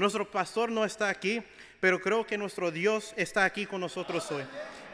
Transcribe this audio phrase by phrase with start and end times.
[0.00, 1.42] Nuestro pastor no está aquí,
[1.78, 4.44] pero creo que nuestro Dios está aquí con nosotros hoy.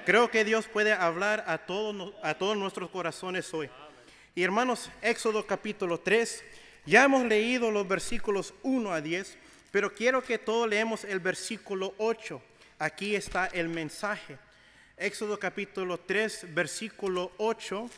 [0.04, 3.70] Creo que Dios puede hablar a todos, a todos nuestros corazones hoy.
[4.34, 6.42] Y hermanos, Éxodo capítulo 3,
[6.86, 9.38] ya hemos leído los versículos 1 a 10,
[9.70, 12.42] pero quiero que todos leemos el versículo 8.
[12.80, 14.38] Aquí está el mensaje.
[14.96, 17.88] Éxodo capítulo 3, versículo 8,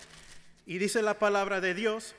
[0.66, 2.14] y dice la palabra de Dios,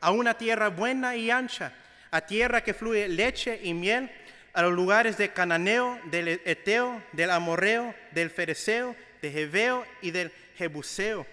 [0.00, 1.74] a una tierra buena y ancha,
[2.10, 4.10] a tierra que fluye leche y miel,
[4.54, 10.32] a los lugares de Cananeo, del Eteo, del Amorreo, del Fereceo, de Jebeo y del
[10.56, 11.26] Jebuseo.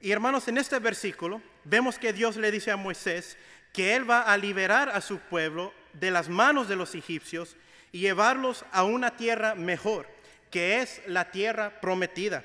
[0.00, 3.38] Y hermanos, en este versículo vemos que Dios le dice a Moisés
[3.72, 7.56] que él va a liberar a su pueblo de las manos de los egipcios
[7.90, 10.06] y llevarlos a una tierra mejor,
[10.50, 12.44] que es la tierra prometida.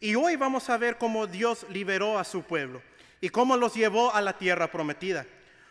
[0.00, 2.80] Y hoy vamos a ver cómo Dios liberó a su pueblo
[3.26, 5.26] y cómo los llevó a la tierra prometida.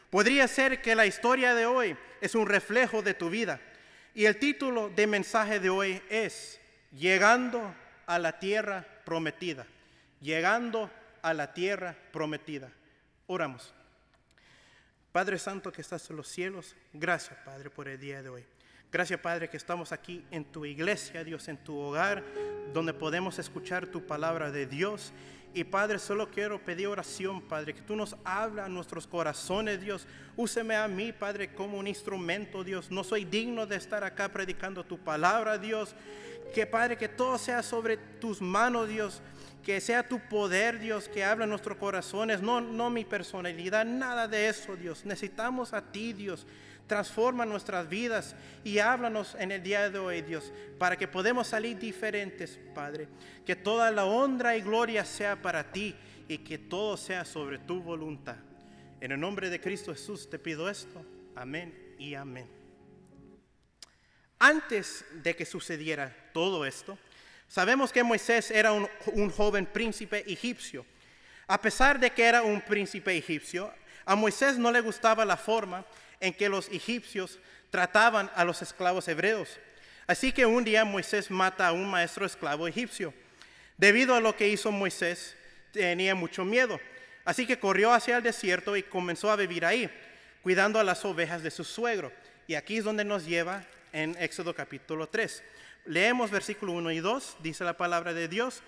[0.10, 3.62] Podría ser que la historia de hoy es un reflejo de tu vida.
[4.14, 6.60] Y el título de mensaje de hoy es
[6.92, 7.74] Llegando
[8.08, 9.66] a la tierra prometida.
[10.20, 12.70] Llegando a la tierra prometida.
[13.26, 13.74] Oramos.
[15.14, 18.46] Padre Santo que estás en los cielos, gracias Padre por el día de hoy.
[18.92, 22.22] Gracias Padre que estamos aquí en tu iglesia, Dios, en tu hogar,
[22.74, 25.14] donde podemos escuchar tu palabra de Dios.
[25.56, 30.06] Y Padre, solo quiero pedir oración, Padre, que tú nos hablas a nuestros corazones, Dios.
[30.36, 32.92] Úseme a mí, Padre, como un instrumento, Dios.
[32.92, 35.96] No soy digno de estar acá predicando tu palabra, Dios.
[36.54, 39.22] Que Padre, que todo sea sobre tus manos, Dios
[39.64, 44.28] que sea tu poder, Dios, que habla en nuestros corazones, no, no mi personalidad, nada
[44.28, 45.04] de eso, Dios.
[45.06, 46.46] Necesitamos a ti, Dios.
[46.88, 51.78] Transforma nuestras vidas y háblanos en el día de hoy, Dios, para que podamos salir
[51.78, 53.08] diferentes, Padre.
[53.46, 55.96] Que toda la honra y gloria sea para ti
[56.28, 58.38] y que todo sea sobre tu voluntad.
[59.02, 61.06] En el nombre de Cristo Jesús te pido esto.
[61.36, 62.48] Amén y amén.
[64.38, 66.98] Antes de que sucediera todo esto,
[67.48, 70.86] Sabemos que Moisés era un, joven príncipe egipcio.
[71.48, 73.72] A pesar de que era un príncipe egipcio,
[74.04, 75.86] a Moisés no le gustaba la forma
[76.20, 77.40] en que los egipcios
[77.70, 79.60] trataban a los esclavos hebreos.
[80.08, 83.14] Así que un día Moisés mata a un maestro esclavo egipcio.
[83.78, 85.36] Debido a lo que hizo Moisés,
[85.72, 86.80] tenía mucho miedo.
[87.26, 89.90] Así que corrió hacia el desierto y comenzó a vivir ahí,
[90.44, 92.12] cuidando a las ovejas de su suegro.
[92.48, 95.44] Y aquí es donde nos lleva en Éxodo capítulo 3.
[95.86, 98.62] Leemos versículo 1 y 2, dice la palabra de Dios,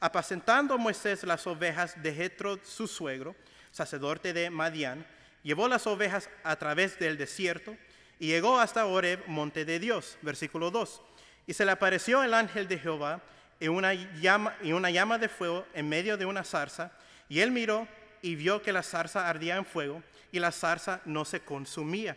[0.00, 3.34] apacentando Moisés las ovejas de Jetro, su suegro,
[3.72, 5.04] sacerdote de Madián,
[5.46, 7.74] llevó las ovejas a través del desierto
[8.18, 11.02] y llegó hasta Oreb, monte de Dios, versículo 2.
[11.46, 13.22] Y se le apareció el ángel de Jehová
[13.60, 16.92] en una llama, una llama de fuego en medio de una zarza,
[17.28, 17.88] y él miró
[18.20, 20.02] y vio que la zarza ardía en fuego
[20.32, 22.16] y la zarza no se consumía.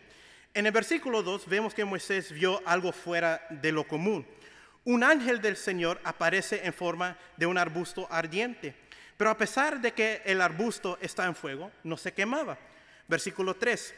[0.53, 4.25] En el versículo 2 vemos que Moisés vio algo fuera de lo común
[4.90, 8.73] un ángel del Señor aparece en forma de un arbusto ardiente.
[9.17, 12.57] Pero a pesar de que el arbusto está en fuego, no se quemaba.
[13.09, 13.94] Versículo 3.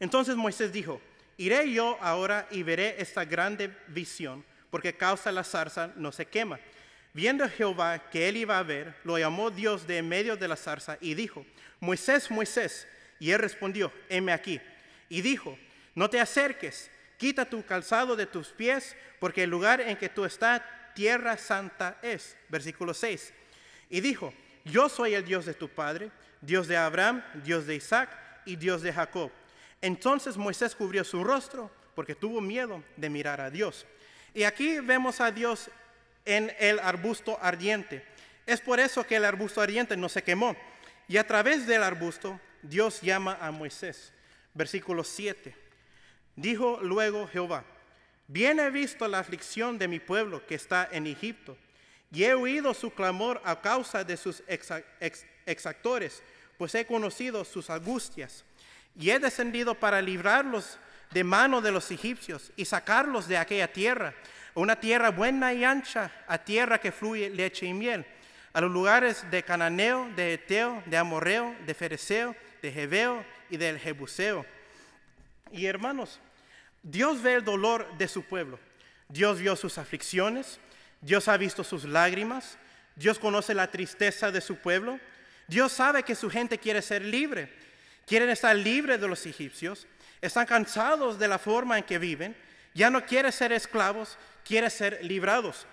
[0.00, 1.00] Entonces Moisés dijo,
[1.36, 6.58] iré yo ahora y veré esta grande visión, porque causa la zarza no se quema.
[7.12, 10.56] Viendo Jehová que él iba a ver, lo llamó Dios de en medio de la
[10.56, 11.46] zarza y dijo,
[11.78, 12.88] Moisés, Moisés.
[13.20, 14.60] Y él respondió, heme aquí.
[15.08, 15.56] Y dijo,
[15.94, 20.24] no te acerques quita tu calzado de tus pies, porque el lugar en que tú
[20.24, 20.60] estás,
[20.94, 22.36] tierra santa es.
[22.48, 23.32] Versículo 6.
[23.90, 26.10] Y dijo, yo soy el Dios de tu padre,
[26.44, 28.10] Dios de Abraham, Dios de Isaac
[28.44, 29.30] y Dios de Jacob.
[29.80, 33.86] Entonces Moisés cubrió su rostro porque tuvo miedo de mirar a Dios.
[34.34, 35.70] Y aquí vemos a Dios
[36.24, 38.04] en el arbusto ardiente.
[38.46, 40.56] Es por eso que el arbusto ardiente no se quemó.
[41.08, 44.12] Y a través del arbusto Dios llama a Moisés.
[44.54, 45.54] Versículo 7.
[46.36, 47.64] Dijo luego Jehová,
[48.26, 51.56] bien he visto la aflicción de mi pueblo que está en Egipto,
[52.10, 54.42] y he oído su clamor a causa de sus
[55.46, 56.22] exactores,
[56.64, 58.42] pues he conocido sus angustias,
[58.98, 60.78] y he descendido para librarlos
[61.10, 64.14] de mano de los egipcios y sacarlos de aquella tierra,
[64.54, 68.06] una tierra buena y ancha, a tierra que fluye leche y miel,
[68.54, 73.78] a los lugares de Cananeo, de Eteo, de Amorreo, de Fereceo, de Jebeo y del
[73.78, 74.46] Jebuseo
[75.52, 76.18] y hermanos,
[76.82, 78.58] Dios ve el dolor de su pueblo.
[79.08, 80.58] Dios vio sus aflicciones,
[81.02, 82.56] Dios ha visto sus lágrimas,
[82.96, 84.98] Dios conoce la tristeza de su pueblo,
[85.46, 87.52] Dios sabe que su gente quiere ser libre,
[88.06, 89.86] quieren estar libres de los egipcios,
[90.20, 92.36] están cansados de la forma en que viven,
[92.72, 95.66] ya no quieren ser esclavos, quieren ser librados.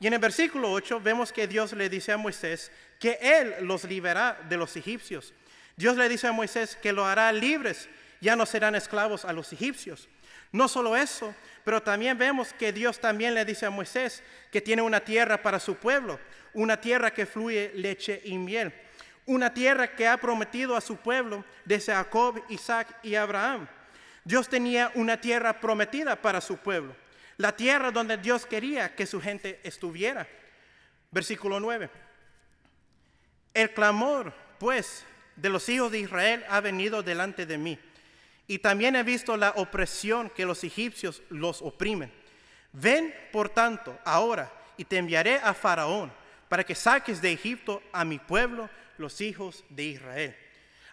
[0.00, 3.84] Y en el versículo 8 vemos que Dios le dice a Moisés que Él los
[3.84, 5.32] liberará de los egipcios.
[5.76, 7.88] Dios le dice a Moisés que lo hará libres,
[8.20, 10.08] ya no serán esclavos a los egipcios.
[10.52, 11.34] No solo eso,
[11.64, 14.22] pero también vemos que Dios también le dice a Moisés
[14.52, 16.20] que tiene una tierra para su pueblo,
[16.52, 18.72] una tierra que fluye leche y miel,
[19.26, 23.66] una tierra que ha prometido a su pueblo desde Jacob, Isaac y Abraham.
[24.24, 26.96] Dios tenía una tierra prometida para su pueblo,
[27.36, 30.26] la tierra donde Dios quería que su gente estuviera.
[31.10, 31.90] Versículo 9.
[33.52, 35.04] El clamor, pues,
[35.36, 37.78] de los hijos de Israel ha venido delante de mí
[38.46, 42.12] y también he visto la opresión que los egipcios los oprimen.
[42.72, 46.12] Ven, por tanto, ahora y te enviaré a Faraón
[46.48, 48.68] para que saques de Egipto a mi pueblo,
[48.98, 50.36] los hijos de Israel.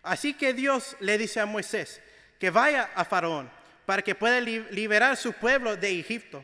[0.04, 2.02] Así que Dios le dice a Moisés
[2.40, 3.50] que vaya a Faraón
[3.86, 6.44] para que pueda liberar su pueblo de Egipto.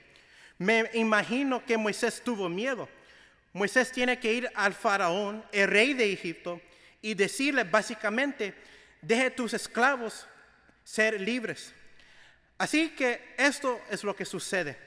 [0.58, 2.88] Me imagino que Moisés tuvo miedo.
[3.54, 6.62] Moisés tiene que ir al Faraón, el rey de Egipto,
[7.02, 8.54] y decirle básicamente,
[9.02, 10.28] deje tus esclavos
[10.84, 11.74] ser libres.
[12.58, 14.78] Así que esto es lo que sucede.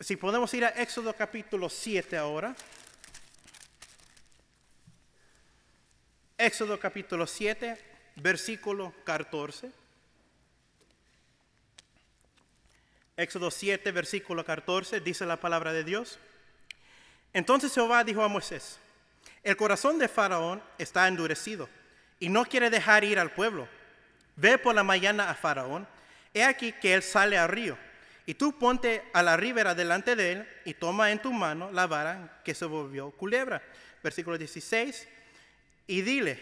[0.00, 2.54] Si podemos ir a Éxodo capítulo 7 ahora.
[6.42, 7.78] Éxodo capítulo 7,
[8.16, 9.70] versículo 14.
[13.16, 16.18] Éxodo 7, versículo 14, dice la palabra de Dios.
[17.32, 18.80] Entonces Jehová dijo a Moisés,
[19.44, 21.68] el corazón de Faraón está endurecido
[22.18, 23.68] y no quiere dejar ir al pueblo
[24.34, 25.86] Ve por la mañana a Faraón,
[26.34, 27.78] he aquí que él sale al río,
[28.26, 31.86] y tú ponte a la ribera delante de él y toma en tu mano la
[31.86, 33.62] vara que se volvió culebra.
[34.02, 35.06] Versículo 16,
[35.86, 36.38] y dile,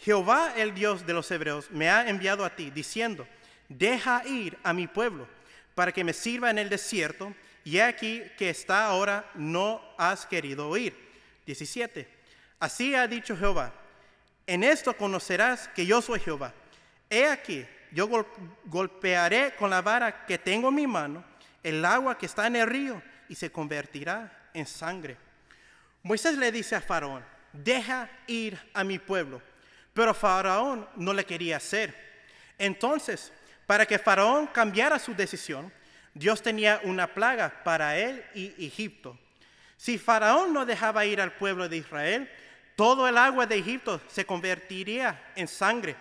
[0.00, 3.26] Jehová el Dios de los hebreos me ha enviado a ti, diciendo,
[3.68, 5.28] deja ir a mi pueblo
[5.74, 7.34] para que me sirva en el desierto,
[7.64, 10.94] y aquí que está ahora no has querido oír.
[11.46, 12.08] 17.
[12.58, 13.72] Así ha dicho Jehová,
[14.46, 16.52] en esto conocerás que yo soy Jehová
[17.12, 18.08] He aquí, yo
[18.64, 21.22] golpearé con la vara que tengo en mi mano
[21.62, 25.18] el agua que está en el río y se convertirá en sangre.
[26.02, 27.22] Moisés le dice a Faraón,
[27.52, 29.42] deja ir a mi pueblo.
[29.92, 31.94] Pero Faraón no le quería hacer.
[32.58, 33.32] Entonces,
[33.66, 35.72] para que Faraón cambiara su decisión,
[36.14, 39.18] Dios tenía una plaga para él y Egipto.
[39.76, 42.30] Si Faraón no dejaba ir al pueblo de Israel,
[42.76, 45.96] todo el agua de Egipto se convertiría en sangre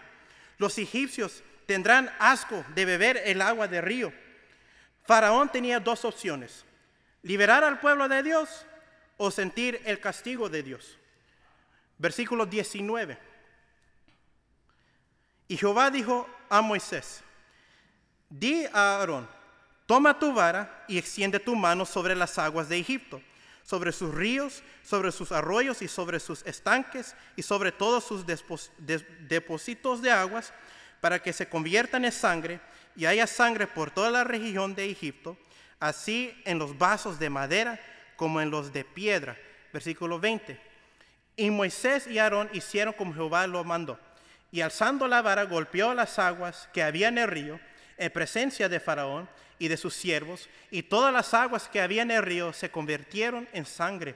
[0.62, 4.14] los egipcios tendrán asco de beber el agua del río.
[5.08, 6.64] Faraón tenía dos opciones,
[7.24, 8.68] liberar al pueblo de Dios
[9.18, 11.00] o sentir el castigo de Dios.
[12.02, 13.18] Versículo 19.
[15.48, 17.22] Y Jehová dijo a Moisés,
[18.28, 19.30] di a Aarón,
[19.86, 23.22] toma tu vara y extiende tu mano sobre las aguas de Egipto
[23.64, 30.02] sobre sus ríos, sobre sus arroyos y sobre sus estanques y sobre todos sus depósitos
[30.02, 30.52] de aguas,
[31.00, 32.60] para que se conviertan en sangre
[32.96, 35.38] y haya sangre por toda la región de Egipto,
[35.80, 37.80] así en los vasos de madera
[38.16, 39.38] como en los de piedra.
[39.72, 40.71] Versículo 20.
[41.36, 44.00] Y Moisés y Aarón hicieron como Jehová lo mandó,
[44.52, 47.60] y alzando la vara golpeó las aguas que había en el río,
[47.98, 49.30] en presencia de Faraón,
[49.62, 53.48] y de sus siervos, y todas las aguas que había en el río se convirtieron
[53.54, 54.16] en sangre.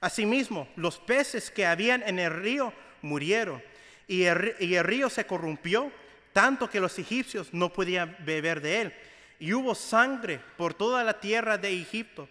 [0.00, 2.72] Asimismo, los peces que habían en el río
[3.02, 3.60] murieron,
[4.06, 5.90] y el, río se corrompió,
[6.32, 8.94] tanto que los egipcios no podían beber de él.
[9.40, 12.28] Y hubo sangre por toda la tierra de Egipto.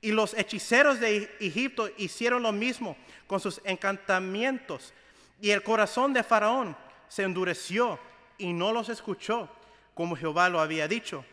[0.00, 4.92] Y los hechiceros de Egipto hicieron lo mismo con sus encantamientos.
[5.40, 6.76] Y el corazón de Faraón
[7.08, 7.98] se endureció
[8.36, 9.48] y no los escuchó,
[9.94, 11.24] como Jehová lo había dicho.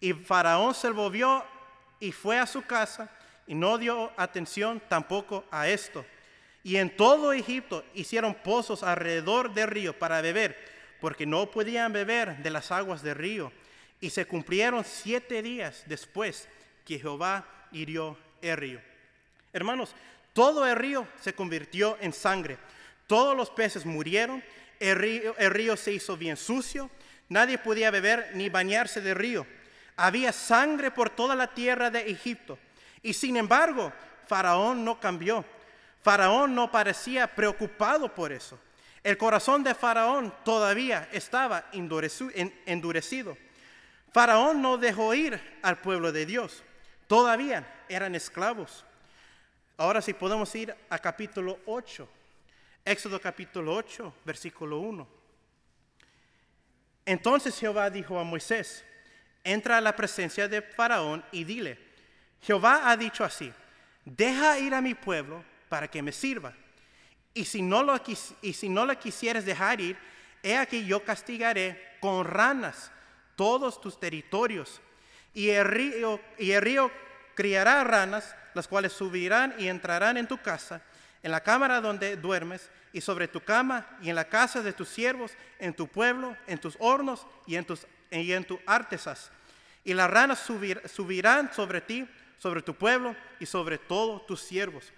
[0.00, 1.44] Y Faraón se volvió
[2.00, 3.10] y fue a su casa
[3.46, 6.04] y no dio atención tampoco a esto.
[6.62, 10.56] Y en todo Egipto hicieron pozos alrededor del río para beber,
[11.00, 13.52] porque no podían beber de las aguas del río.
[14.00, 16.48] Y se cumplieron siete días después
[16.84, 18.80] que Jehová hirió el río.
[19.52, 19.94] Hermanos,
[20.32, 22.58] todo el río se convirtió en sangre.
[23.06, 24.42] Todos los peces murieron.
[24.78, 26.90] El río, el río se hizo bien sucio.
[27.28, 29.46] Nadie podía beber ni bañarse del río
[30.00, 32.58] había sangre por toda la tierra de Egipto.
[33.02, 33.92] Y sin embargo,
[34.26, 35.44] Faraón no cambió.
[36.02, 38.58] Faraón no parecía preocupado por eso.
[39.04, 43.36] El corazón de Faraón todavía estaba endurecido.
[44.12, 46.62] Faraón no dejó ir al pueblo de Dios.
[47.10, 48.84] Todavía eran esclavos.
[49.76, 52.08] Ahora sí podemos ir a capítulo 8.
[52.84, 55.08] Éxodo capítulo 8, versículo 1.
[57.04, 58.84] Entonces Jehová dijo a Moisés,
[59.42, 61.80] entra a la presencia de Faraón y dile,
[62.42, 63.52] Jehová ha dicho así,
[64.04, 66.54] deja ir a mi pueblo para que me sirva.
[67.34, 68.00] Y si no lo,
[68.40, 69.98] y si no lo quisieres dejar ir,
[70.44, 72.92] he aquí yo castigaré con ranas
[73.34, 74.80] todos tus territorios.
[75.34, 76.90] Y el río,
[77.34, 80.82] criará ranas, las cuales subirán y entrarán en tu casa,
[81.22, 84.88] en la cámara donde duermes, y sobre tu cama, y en la casa de tus
[84.88, 88.34] siervos, en tu pueblo, en tus hornos y en tus, y
[88.66, 89.30] artesas.
[89.84, 92.08] Y las ranas subirán sobre ti,
[92.38, 94.92] sobre tu pueblo y sobre todos tus siervos.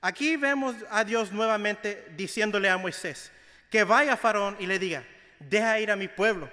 [0.00, 3.32] Aquí vemos a Dios nuevamente diciéndole a Moisés
[3.70, 5.02] que vaya a Faraón y le diga,
[5.40, 6.48] deja ir a mi pueblo.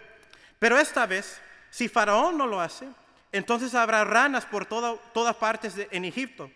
[0.57, 2.87] Pero esta vez, si Faraón no lo hace,
[3.31, 6.51] entonces habrá ranas por todas partes en Egipto,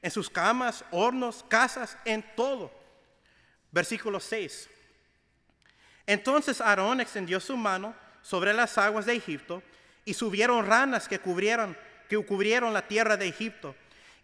[0.00, 2.70] en sus camas, hornos, casas, en todo.
[3.72, 4.68] Versículo 6.
[6.06, 9.62] Entonces Aarón extendió su mano sobre las aguas de Egipto
[10.04, 11.76] y subieron ranas que cubrieron,
[12.08, 13.74] que cubrieron la tierra de Egipto.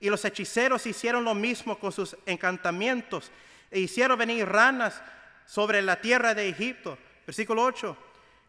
[0.01, 3.31] Y los hechiceros hicieron lo mismo con sus encantamientos
[3.71, 5.01] e hicieron venir ranas
[5.47, 6.99] sobre la tierra de Egipto.
[7.27, 7.97] Versículo 8.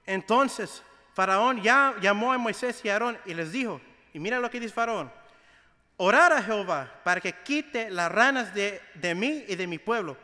[0.05, 0.83] Entonces
[1.17, 3.81] Faraón ya llamó a Moisés y a Aarón y les dijo,
[4.13, 5.11] y mira lo que dice Faraón,
[5.95, 10.15] orar a Jehová para que quite las ranas de, de mí y de mi pueblo,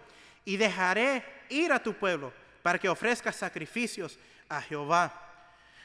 [0.46, 2.32] y dejaré ir a tu pueblo
[2.62, 5.12] para que ofrezca sacrificios a Jehová.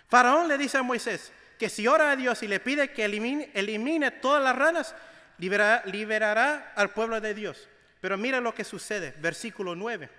[0.09, 3.51] Faraón le dice a Moisés que si ora a Dios y le pide que elimine,
[3.55, 4.95] elimine todas las ranas,
[5.39, 7.67] liberará, liberará al pueblo de Dios.
[8.03, 10.11] Pero mira lo que sucede, versículo 9.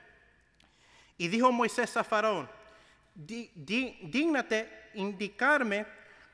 [1.20, 2.50] Y dijo Moisés a Faraón,
[3.16, 5.86] dígnate indicarme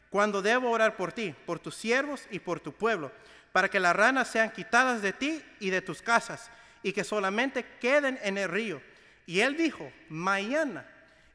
[0.10, 3.12] cuando debo orar por ti, por tus siervos y por tu pueblo,
[3.51, 6.50] para que las ranas sean quitadas de ti y de tus casas,
[6.84, 8.82] y que solamente queden en el río.
[9.25, 10.86] Y él dijo, mañana.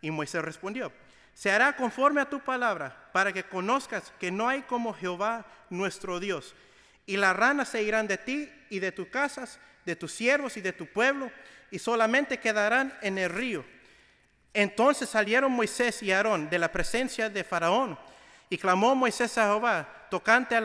[0.01, 0.93] Y Moisés respondió,
[1.35, 6.21] se hará conforme a tu palabra, para que conozcas que no hay como Jehová nuestro
[6.21, 6.55] Dios.
[7.05, 10.61] Y las ranas se irán de ti y de tus casas, de tus siervos y
[10.61, 11.31] de tu pueblo,
[11.71, 13.65] y solamente quedarán en el río
[14.53, 17.99] entonces salieron Moisés y Aarón de la presencia de Faraón
[18.49, 20.57] y clamó Moisés a Jehová tocante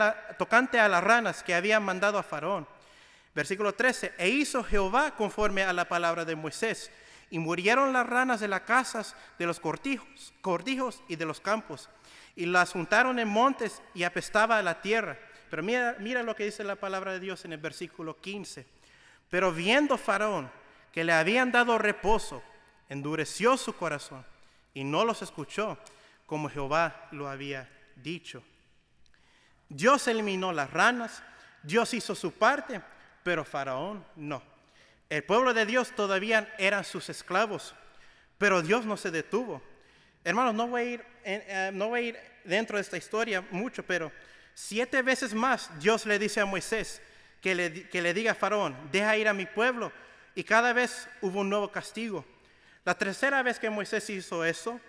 [0.80, 2.68] a, las ranas que habían mandado a Faraón.
[3.34, 6.92] Versículo 13, e hizo Jehová conforme a la palabra de Moisés,
[7.30, 11.90] y murieron las ranas de las casas, de los cortijos, cordijos y de los campos,
[12.36, 15.18] y las juntaron en montes y apestaba a la tierra.
[15.50, 18.66] Pero mira, mira lo que dice la palabra de Dios en el versículo 15.
[19.30, 20.50] Pero viendo Faraón
[20.92, 22.42] que le habían dado reposo,
[22.90, 24.26] endureció su corazón
[24.74, 25.78] y no los escuchó
[26.26, 28.44] como Jehová lo había dicho.
[29.70, 31.24] Dios eliminó las ranas,
[31.64, 32.82] Dios hizo su parte,
[33.24, 34.42] pero Faraón no.
[35.10, 37.76] El pueblo de Dios todavía eran sus esclavos,
[38.38, 39.62] pero Dios no se detuvo.
[40.24, 43.84] Hermanos, no voy a ir, eh, no voy a ir dentro de esta historia mucho,
[43.84, 44.12] pero
[44.54, 47.02] siete veces más Dios le dice a Moisés
[47.42, 49.92] que le, que le diga a Faraón, deja ir a mi pueblo,
[50.34, 52.26] y cada vez hubo un nuevo castigo.
[52.86, 54.80] La tercera vez que Moisés hizo eso,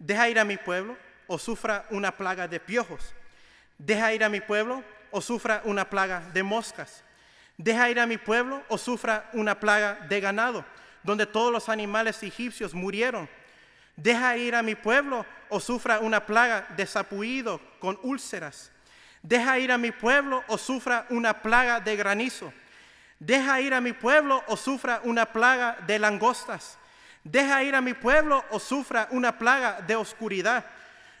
[0.00, 0.96] deja ir a mi pueblo
[1.28, 3.14] o sufra una plaga de piojos.
[3.78, 7.04] Deja ir a mi pueblo o sufra una plaga de moscas.
[7.56, 10.64] Deja ir a mi pueblo o sufra una plaga de ganado,
[11.04, 13.28] donde todos los animales egipcios murieron.
[13.94, 18.72] Deja ir a mi pueblo o sufra una plaga de sapuido con úlceras.
[19.22, 22.52] Deja ir a mi pueblo o sufra una plaga de granizo.
[23.20, 26.76] Deja ir a mi pueblo o sufra una plaga de langostas.
[27.26, 30.64] Deja ir a mi pueblo o sufra una plaga de oscuridad.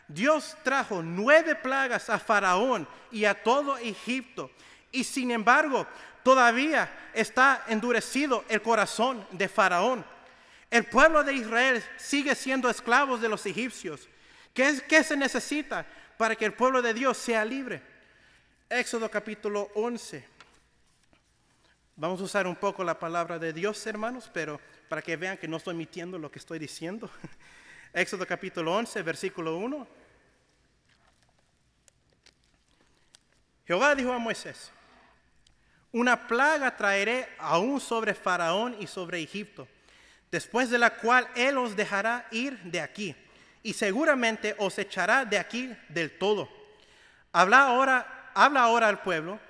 [0.06, 4.48] Dios trajo nueve plagas a Faraón y a todo Egipto.
[4.92, 5.84] Y sin embargo,
[6.22, 10.04] todavía está endurecido el corazón de Faraón.
[10.70, 14.08] El pueblo de Israel sigue siendo esclavos de los egipcios.
[14.54, 15.84] ¿Qué, ¿Qué, se necesita
[16.16, 17.82] para que el pueblo de Dios sea libre?
[18.70, 20.24] Éxodo capítulo 11.
[21.96, 25.48] Vamos a usar un poco la palabra de Dios, hermanos, pero para que vean que
[25.48, 27.10] no estoy mintiendo lo que estoy diciendo.
[27.92, 29.86] Éxodo capítulo 11, versículo 1.
[33.66, 34.70] Jehová dijo a Moisés,
[35.92, 39.66] una plaga traeré aún sobre Faraón y sobre Egipto,
[40.30, 43.16] después de la cual él os dejará ir de aquí,
[43.62, 46.48] y seguramente os echará de aquí del todo.
[47.32, 49.40] Habla ahora, habla ahora al pueblo,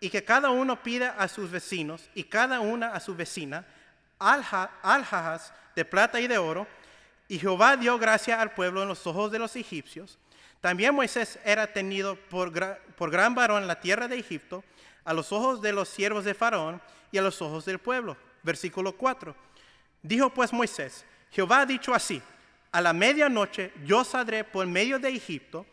[0.00, 3.66] y que cada uno pida a sus vecinos, y cada una a su vecina,
[4.18, 6.66] alhajas de plata y de oro,
[7.28, 10.18] y Jehová dio gracia al pueblo en los ojos de los egipcios.
[10.60, 12.52] También Moisés era tenido por,
[12.96, 14.64] por gran varón en la tierra de Egipto,
[15.04, 16.80] a los ojos de los siervos de Faraón
[17.12, 18.16] y a los ojos del pueblo.
[18.42, 19.34] Versículo 4.
[20.02, 22.22] Dijo pues Moisés, Jehová ha dicho así,
[22.72, 25.66] a la medianoche yo saldré por medio de Egipto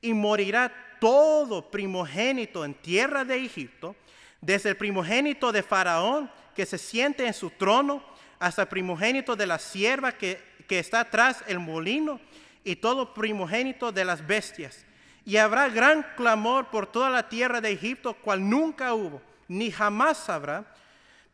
[0.00, 3.96] y morirá todo primogénito en tierra de Egipto,
[4.40, 8.02] desde el primogénito de Faraón que se siente en su trono,
[8.38, 12.20] hasta primogénito de la sierva que, que está tras el molino,
[12.64, 14.84] y todo primogénito de las bestias.
[15.24, 20.28] Y habrá gran clamor por toda la tierra de Egipto, cual nunca hubo, ni jamás
[20.28, 20.64] habrá,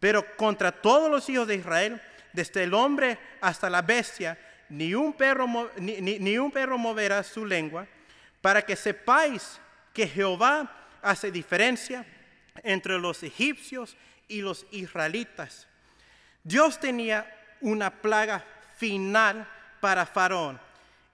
[0.01, 2.01] pero contra todos los hijos de Israel,
[2.33, 7.45] desde el hombre hasta la bestia, ni un perro, ni, ni un perro moverá su
[7.45, 7.87] lengua,
[8.41, 9.61] para que sepáis
[9.93, 10.71] que Jehová
[11.03, 12.05] hace diferencia
[12.63, 13.97] entre los egipcios
[14.29, 15.67] y los israelitas.
[16.45, 17.27] Dios tenía
[17.61, 18.45] una plaga
[18.77, 19.49] final
[19.81, 20.61] para Faraón.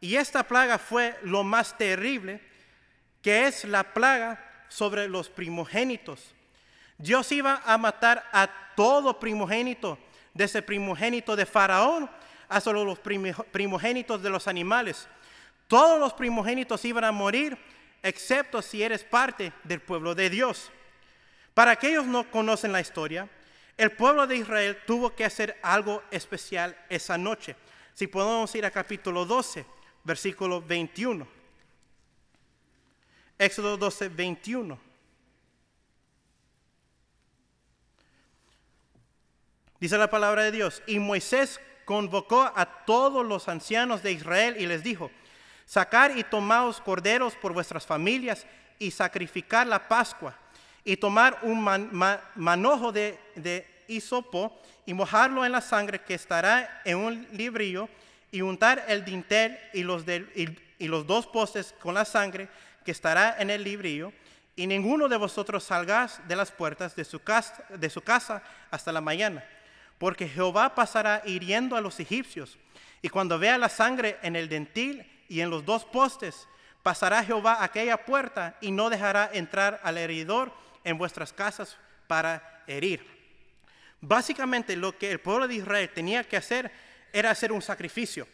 [0.01, 2.41] Y esta plaga fue lo más terrible,
[3.23, 6.35] que es la plaga sobre los primogénitos.
[6.99, 9.99] Dios iba a matar a todo primogénito,
[10.35, 12.11] desde primogénito de Faraón
[12.49, 15.09] hasta los primogénitos de los animales.
[15.69, 17.57] Todos los primogénitos iban a morir,
[18.03, 20.71] excepto si eres parte del pueblo de Dios.
[21.55, 23.29] Para aquellos no conocen la historia,
[23.77, 27.55] el pueblo de Israel tuvo que hacer algo especial esa noche.
[27.95, 29.65] Si podemos ir a capítulo 12,
[30.03, 31.27] versículo 21.
[33.39, 34.79] Éxodo 12, 21.
[39.79, 44.67] Dice la palabra de Dios, y Moisés convocó a todos los ancianos de Israel y
[44.67, 45.11] les dijo,
[45.67, 48.47] sacar y tomaos corderos por vuestras familias
[48.79, 50.39] y sacrificar la Pascua
[50.85, 51.63] y tomar un
[52.35, 57.89] manojo de, de hisopo y mojarlo en la sangre que estará en un librillo
[58.31, 62.49] y untar el dintel y los, y, los dos postes con la sangre
[62.85, 64.13] que estará en el librillo
[64.57, 68.93] y ninguno de vosotros salgáis de las puertas de su, casa, de su casa hasta
[68.93, 69.45] la mañana,
[69.99, 72.59] porque Jehová pasará hiriendo a los egipcios,
[73.03, 76.47] y cuando vea la sangre en el dentil y en los dos postes,
[76.83, 80.53] pasará Jehová aquella puerta y no dejará entrar al heridor
[80.85, 81.77] en vuestras casas
[82.07, 83.05] para herir.
[84.01, 86.71] Básicamente lo que el pueblo de Israel tenía que hacer
[87.13, 88.29] era hacer un sacrificio.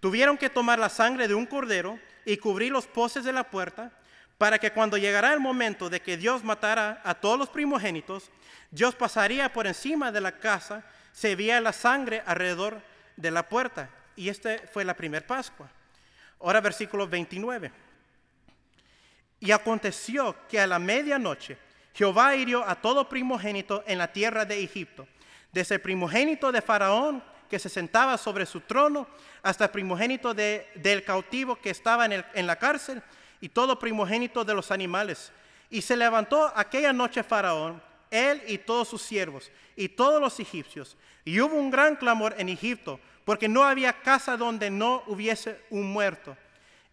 [0.00, 3.90] Tuvieron que tomar la sangre de un cordero y cubrir los postes de la puerta
[4.36, 8.30] para que cuando llegara el momento de que Dios matara a todos los primogénitos,
[8.70, 12.80] Dios pasaría por encima de la casa, se veía la sangre alrededor
[13.16, 13.90] de la puerta.
[14.14, 15.68] Y esta fue la primera Pascua.
[16.40, 17.72] Ahora versículo 29.
[19.40, 21.58] Y aconteció que a la medianoche
[21.94, 25.06] Jehová hirió a todo primogénito en la tierra de Egipto,
[25.52, 29.06] desde el primogénito de Faraón que se sentaba sobre su trono,
[29.42, 33.02] hasta el primogénito del cautivo que estaba en, la cárcel,
[33.40, 35.32] y todo primogénito de los animales.
[35.70, 40.96] Y se levantó aquella noche Faraón, él y todos sus siervos, y todos los egipcios.
[41.24, 45.90] Y hubo un gran clamor en Egipto, porque no había casa donde no hubiese un
[45.90, 46.36] muerto.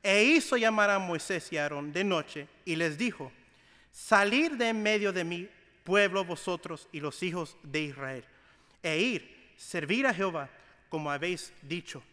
[0.04, 3.32] E hizo llamar a Moisés y a Aarón de noche, y les dijo,
[3.96, 5.50] salir de en medio de mi
[5.84, 8.26] pueblo vosotros y los hijos de Israel,
[8.84, 10.50] e ir, servir a Jehová,
[10.90, 12.04] como habéis dicho.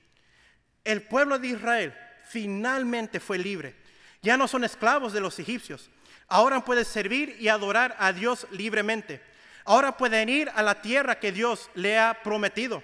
[0.84, 1.94] El pueblo de Israel
[2.28, 3.74] finalmente fue libre.
[4.22, 5.90] Ya no son esclavos de los egipcios.
[6.28, 9.20] Ahora pueden servir y adorar a Dios libremente.
[9.64, 12.82] Ahora pueden ir a la tierra que Dios le ha prometido.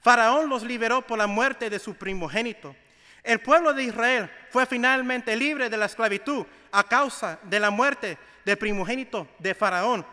[0.00, 2.76] Faraón los liberó por la muerte de su primogénito.
[3.22, 6.46] El pueblo de Israel fue finalmente libre de la esclavitud
[6.76, 10.04] a causa de la muerte del primogénito de Faraón.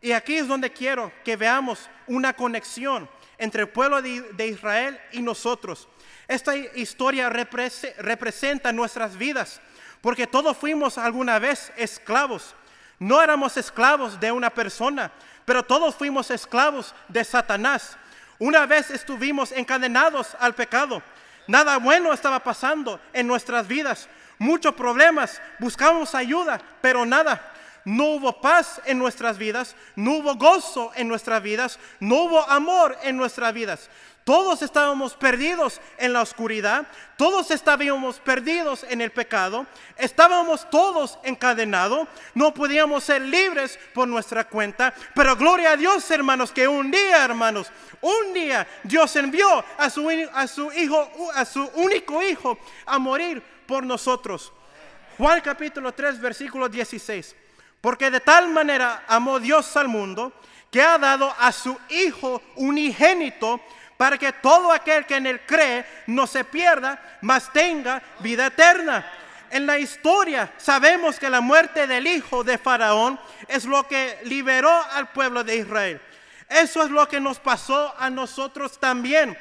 [0.00, 5.22] Y aquí es donde quiero que veamos una conexión entre el pueblo de, Israel y
[5.22, 5.88] nosotros.
[6.26, 9.60] Esta historia representa nuestras vidas,
[10.00, 12.56] porque todos fuimos alguna vez esclavos.
[12.98, 15.12] No éramos esclavos de una persona,
[15.44, 17.96] pero todos fuimos esclavos de Satanás.
[18.40, 21.04] Una vez estuvimos encadenados al pecado.
[21.46, 24.08] Nada bueno estaba pasando en nuestras vidas.
[24.40, 25.38] Muchos problemas.
[25.58, 27.52] Buscamos ayuda, pero nada.
[27.84, 32.96] No hubo paz en nuestras vidas, no hubo gozo en nuestras vidas, no hubo amor
[33.02, 33.90] en nuestras vidas.
[34.24, 42.06] Todos estábamos perdidos en la oscuridad, todos estábamos perdidos en el pecado, estábamos todos encadenados,
[42.34, 47.24] no podíamos ser libres por nuestra cuenta, pero gloria a Dios hermanos, que un día
[47.24, 52.98] hermanos, un día Dios envió a su, a su hijo, a su único hijo a
[52.98, 54.52] morir por nosotros.
[55.16, 57.36] Juan capítulo 3 versículo 16,
[57.80, 60.32] porque de tal manera amó Dios al mundo
[60.72, 63.60] que ha dado a su hijo unigénito
[63.96, 69.08] para que todo aquel que en él cree no se pierda, mas tenga vida eterna.
[69.50, 74.72] En la historia sabemos que la muerte del hijo de Faraón es lo que liberó
[74.94, 76.00] al pueblo de Israel.
[76.48, 79.38] Eso es lo que nos pasó a nosotros también.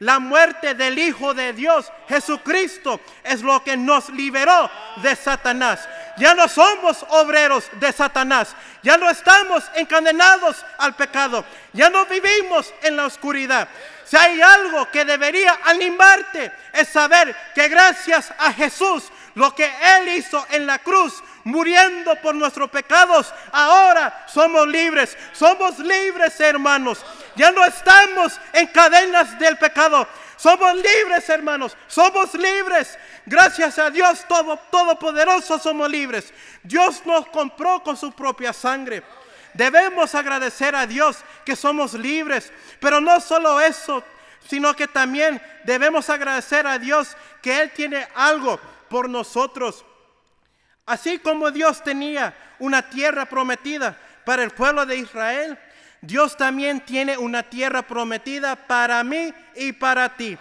[0.00, 5.86] La muerte del Hijo de Dios, Jesucristo, es lo que nos liberó de Satanás.
[6.16, 8.56] Ya no somos obreros de Satanás.
[8.82, 11.44] Ya no estamos encadenados al pecado.
[11.74, 13.68] Ya no vivimos en la oscuridad.
[14.06, 20.08] Si hay algo que debería animarte es saber que gracias a Jesús, lo que Él
[20.16, 25.16] hizo en la cruz, muriendo por nuestros pecados, ahora somos libres.
[25.32, 27.04] Somos libres, hermanos.
[27.36, 30.06] Ya no estamos en cadenas del pecado.
[30.36, 31.76] Somos libres, hermanos.
[31.86, 32.98] Somos libres.
[33.26, 36.32] Gracias a Dios todo, Todopoderoso somos libres.
[36.62, 39.02] Dios nos compró con su propia sangre.
[39.54, 42.52] Debemos agradecer a Dios que somos libres.
[42.80, 44.02] Pero no solo eso,
[44.48, 49.84] sino que también debemos agradecer a Dios que Él tiene algo por nosotros.
[50.86, 55.58] Así como Dios tenía una tierra prometida para el pueblo de Israel,
[56.00, 60.38] Dios también tiene una tierra prometida para mí y para ti.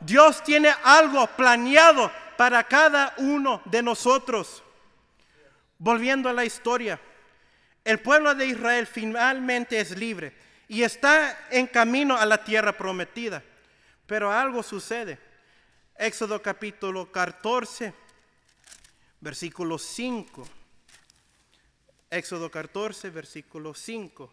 [0.00, 4.62] Dios tiene algo planeado para cada uno de nosotros.
[5.78, 7.00] Volviendo a la historia,
[7.84, 10.34] el pueblo de Israel finalmente es libre
[10.68, 13.42] y está en camino a la tierra prometida.
[14.06, 15.18] Pero algo sucede.
[15.96, 17.94] Éxodo capítulo 14,
[19.26, 20.46] versículo 5.
[22.10, 24.32] Éxodo 14, versículo 5.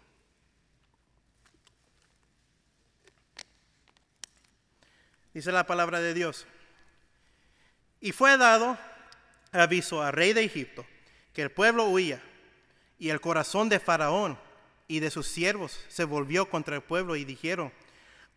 [5.34, 6.46] Dice la palabra de Dios.
[8.02, 8.78] Y fue dado
[9.52, 10.86] aviso al rey de Egipto
[11.34, 12.22] que el pueblo huía
[13.00, 14.38] y el corazón de Faraón
[14.88, 17.74] y de sus siervos se volvió contra el pueblo y dijeron,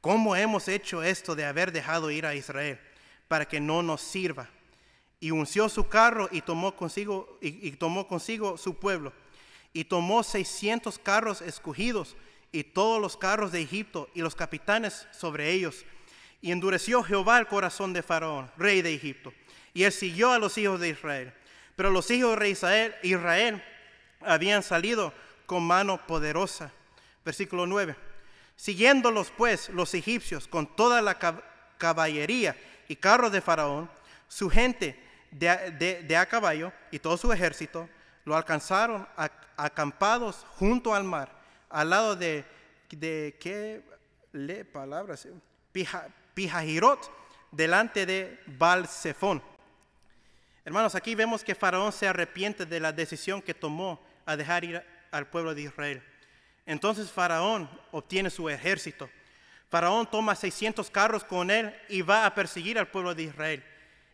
[0.01, 2.81] ¿cómo hemos hecho esto de haber dejado ir a Israel
[3.29, 4.49] para que no nos sirva?
[5.21, 9.13] Y unció su carro y tomó consigo, y, tomó consigo su pueblo.
[9.73, 12.17] Y tomó seiscientos carros escogidos
[12.53, 15.85] y todos los carros de Egipto y los capitanes sobre ellos
[16.41, 19.33] y endureció Jehová el corazón de Faraón, rey de Egipto,
[19.75, 21.33] y él siguió a los hijos de Israel.
[21.75, 23.63] Pero los hijos de Israel, Israel
[24.21, 25.13] habían salido
[25.45, 26.73] con mano poderosa.
[27.25, 27.97] Versículo 9.
[28.55, 31.19] Siguiéndolos pues los egipcios con toda la
[31.77, 32.57] caballería
[32.89, 33.91] y carros de Faraón,
[34.29, 34.99] su gente
[35.31, 37.89] de, a caballo y todo su ejército,
[38.25, 39.07] lo alcanzaron
[39.57, 41.31] acampados junto al mar,
[41.71, 42.45] al lado de,
[42.91, 43.83] de ¿qué
[44.33, 45.29] le palabras?
[45.73, 47.11] Pija, Pijahirot
[47.51, 49.43] delante de Baal-Zephon.
[50.65, 54.85] Hermanos, aquí vemos que Faraón se arrepiente de la decisión que tomó a dejar ir
[55.13, 56.03] al pueblo de Israel.
[56.67, 59.09] Entonces Faraón obtiene su ejército.
[59.71, 63.65] Faraón toma 600 carros con él y va a perseguir al pueblo de Israel.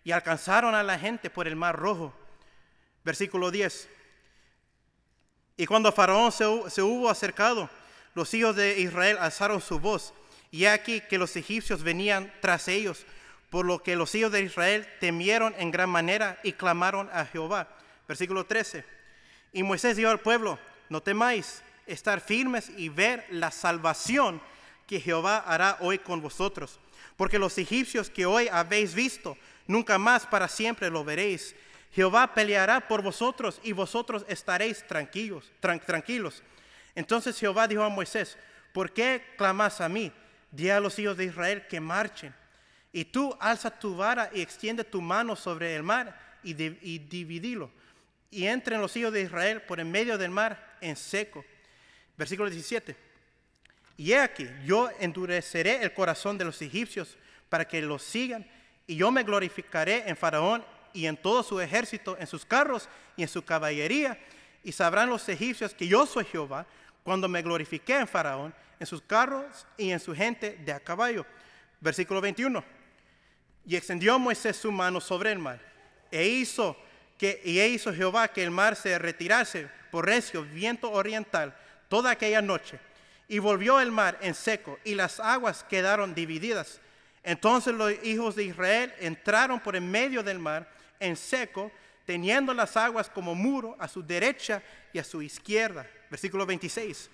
[0.05, 2.13] Y alcanzaron a la gente por el mar rojo.
[3.05, 3.89] Versículo 10.
[5.57, 7.69] Y cuando Faraón se, se hubo acercado,
[8.15, 10.13] los hijos de Israel alzaron su voz
[10.53, 13.07] y aquí que los egipcios venían tras ellos,
[13.49, 17.69] por lo que los hijos de Israel temieron en gran manera y clamaron a Jehová.
[18.07, 18.85] Versículo 13.
[19.55, 20.59] Y Moisés dijo al pueblo,
[20.91, 24.43] no temáis, estar firmes y ver la salvación
[24.87, 26.79] que Jehová hará hoy con vosotros.
[27.17, 31.55] Porque los egipcios que hoy habéis visto, nunca más para siempre lo veréis.
[31.93, 35.51] Jehová peleará por vosotros y vosotros estaréis tranquilos.
[35.61, 36.43] tranquilos.
[36.95, 38.39] Entonces Jehová dijo a Moisés,
[38.73, 40.13] ¿por qué clamas a mí?
[40.51, 42.35] Di a los hijos de Israel que marchen.
[42.93, 47.71] Y tú alza tu vara y extiende tu mano sobre el mar y, dividilo.
[48.31, 51.45] Y entren los hijos de Israel por en medio del mar en seco.
[52.17, 52.95] Versículo 17.
[53.97, 57.17] Y he aquí, yo endureceré el corazón de los egipcios
[57.49, 58.47] para que los sigan.
[58.93, 63.23] Y yo me glorificaré en Faraón y en todo su ejército, en sus carros y
[63.23, 64.19] en su caballería.
[64.63, 66.67] Y sabrán los egipcios que yo soy Jehová
[67.03, 71.25] cuando me glorifiqué en Faraón en sus carros y en su gente de a caballo.
[71.81, 72.63] Versículo 21.
[73.65, 75.59] Y extendió Moisés su mano sobre el mar,
[76.11, 76.77] e hizo,
[77.17, 81.57] que, y e hizo Jehová que el mar se retirase por recio viento oriental
[81.89, 82.79] toda aquella noche.
[83.27, 86.83] Y volvió el mar en seco, y las aguas quedaron divididas.
[87.23, 91.71] Entonces los hijos de Israel entraron por en medio del mar en seco,
[92.05, 95.87] teniendo las aguas como muro a su derecha y a su izquierda.
[96.11, 97.11] Versículo 26.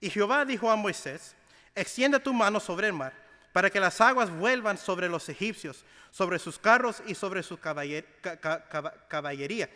[0.00, 1.34] Y Jehová dijo a Moisés,
[1.74, 3.12] extiende tu mano sobre el mar,
[3.52, 9.70] para que las aguas vuelvan sobre los egipcios, sobre sus carros y sobre su caballería.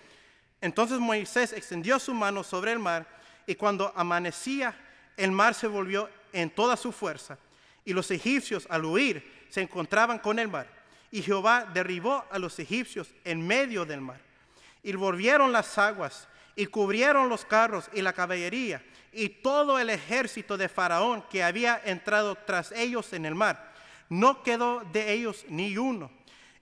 [0.60, 3.06] Entonces Moisés extendió su mano sobre el mar,
[3.46, 4.74] y cuando amanecía,
[5.16, 7.38] el mar se volvió en toda su fuerza,
[7.88, 10.68] y los egipcios al huir se encontraban con el mar.
[11.10, 14.20] Y Jehová derribó a los egipcios en medio del mar.
[14.82, 20.58] Y volvieron las aguas y cubrieron los carros y la caballería y todo el ejército
[20.58, 23.72] de Faraón que había entrado tras ellos en el mar.
[24.10, 26.10] No quedó de ellos ni uno.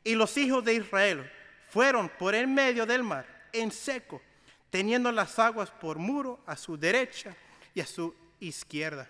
[0.04, 1.28] Y los hijos de Israel
[1.70, 4.22] fueron por el medio del mar en seco,
[4.70, 7.34] teniendo las aguas por muro a su derecha
[7.74, 9.08] y a su izquierda.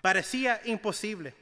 [0.00, 1.34] Parecía imposible.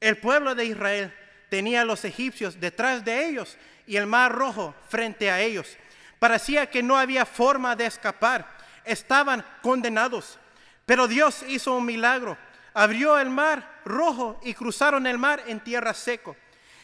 [0.00, 1.14] El pueblo de Israel
[1.48, 5.76] tenía a los egipcios detrás de ellos y el mar rojo frente a ellos.
[6.18, 8.46] Parecía que no había forma de escapar.
[8.84, 10.38] Estaban condenados.
[10.86, 12.36] Pero Dios hizo un milagro.
[12.72, 16.36] Abrió el mar rojo y cruzaron el mar en tierra seco.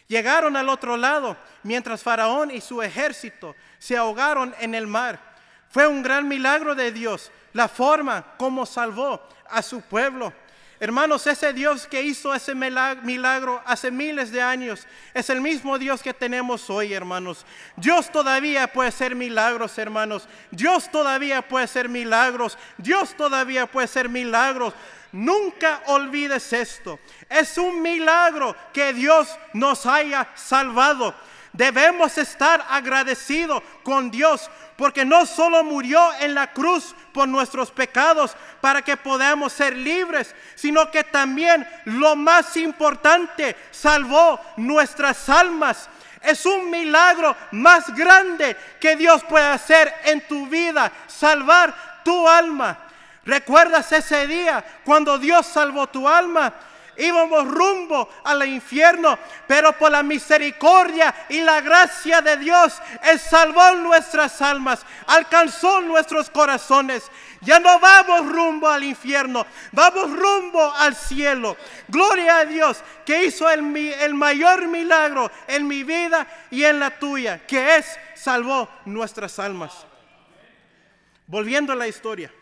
[0.08, 5.20] Llegaron al otro lado mientras Faraón y su ejército se ahogaron en el mar.
[5.68, 10.32] Fue un gran milagro de Dios la forma como salvó a su pueblo.
[10.78, 16.02] Hermanos, ese Dios que hizo ese milagro hace miles de años es el mismo Dios
[16.02, 17.46] que tenemos hoy, hermanos.
[17.76, 20.28] Dios todavía puede hacer milagros, hermanos.
[20.50, 22.58] Dios todavía puede hacer milagros.
[22.76, 24.74] Dios todavía puede hacer milagros.
[25.12, 27.00] Nunca olvides esto.
[27.30, 31.14] Es un milagro que Dios nos haya salvado.
[31.56, 38.36] Debemos estar agradecidos con Dios porque no solo murió en la cruz por nuestros pecados
[38.60, 45.88] para que podamos ser libres, sino que también lo más importante, salvó nuestras almas.
[46.20, 52.78] Es un milagro más grande que Dios puede hacer en tu vida, salvar tu alma.
[53.24, 56.52] ¿Recuerdas ese día cuando Dios salvó tu alma?
[56.98, 63.74] Íbamos rumbo al infierno, pero por la misericordia y la gracia de Dios, Él salvó
[63.76, 67.10] nuestras almas, alcanzó nuestros corazones.
[67.40, 71.56] Ya no vamos rumbo al infierno, vamos rumbo al cielo.
[71.88, 76.98] Gloria a Dios que hizo el, el mayor milagro en mi vida y en la
[76.98, 79.86] tuya, que es salvó nuestras almas.
[81.26, 82.32] Volviendo a la historia,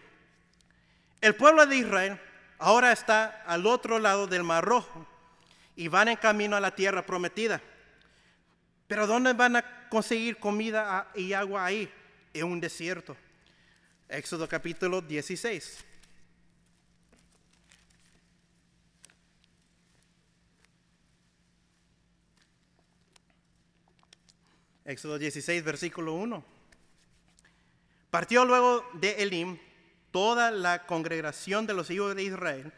[1.21, 2.21] el pueblo de Israel
[2.65, 5.07] ahora está al otro lado del Mar Rojo
[5.77, 7.61] y van en camino a la tierra prometida.
[8.87, 11.93] Pero ¿dónde van a conseguir comida y agua ahí?
[12.33, 13.15] En un desierto.
[14.09, 15.85] Éxodo capítulo 16.
[24.87, 26.43] Éxodo 16, versículo 1.
[28.11, 29.59] Partió luego de Elim
[30.15, 32.73] toda la congregación de los hijos de Israel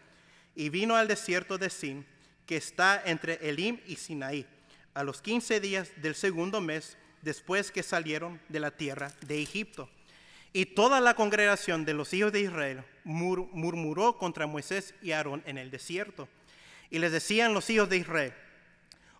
[0.55, 2.07] y vino al desierto de Sin,
[2.47, 4.47] que está entre Elim y Sinaí,
[4.95, 9.91] a los 15 días del segundo mes después que salieron de la tierra de Egipto.
[10.55, 15.59] Y toda la congregación de los hijos de Israel murmuró contra Moisés y Aarón en
[15.59, 16.31] el desierto.
[16.89, 18.33] Y les decían los hijos de Israel,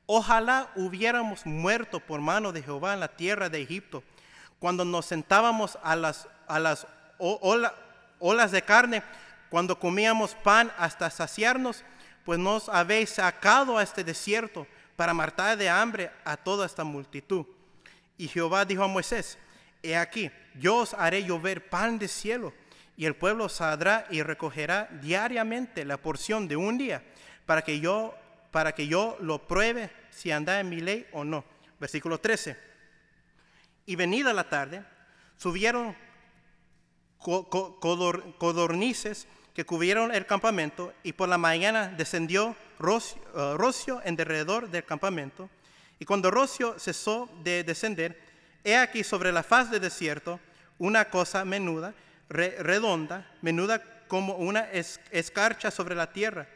[0.07, 4.03] ojalá hubiéramos muerto por mano de Jehová en la tierra de Egipto,
[4.59, 6.87] cuando nos sentábamos a las, a las
[8.19, 9.03] olas de carne,
[9.51, 11.85] cuando comíamos pan hasta saciarnos,
[12.25, 17.47] pues nos habéis sacado a este desierto para matar de hambre a toda esta multitud.
[18.19, 19.39] Y Jehová dijo a Moisés,
[19.83, 22.53] he aquí, yo os haré llover pan de cielo,
[22.97, 27.03] y el pueblo saldrá y recogerá diariamente la porción de un día,
[27.45, 28.15] para que yo,
[28.51, 31.45] para que yo lo pruebe si anda en mi ley o no.
[31.79, 32.57] Versículo 13.
[33.85, 34.83] Y venida la tarde,
[35.37, 35.95] subieron
[38.39, 44.69] codornices que cubrieron el campamento y por la mañana descendió rocio, uh, rocio en derredor
[44.69, 45.49] del campamento.
[45.99, 48.21] Y cuando rocio cesó de descender,
[48.65, 50.39] he aquí sobre la faz del desierto
[50.79, 51.95] una cosa menuda,
[52.29, 54.69] redonda, menuda como una
[55.11, 56.47] escarcha sobre la tierra.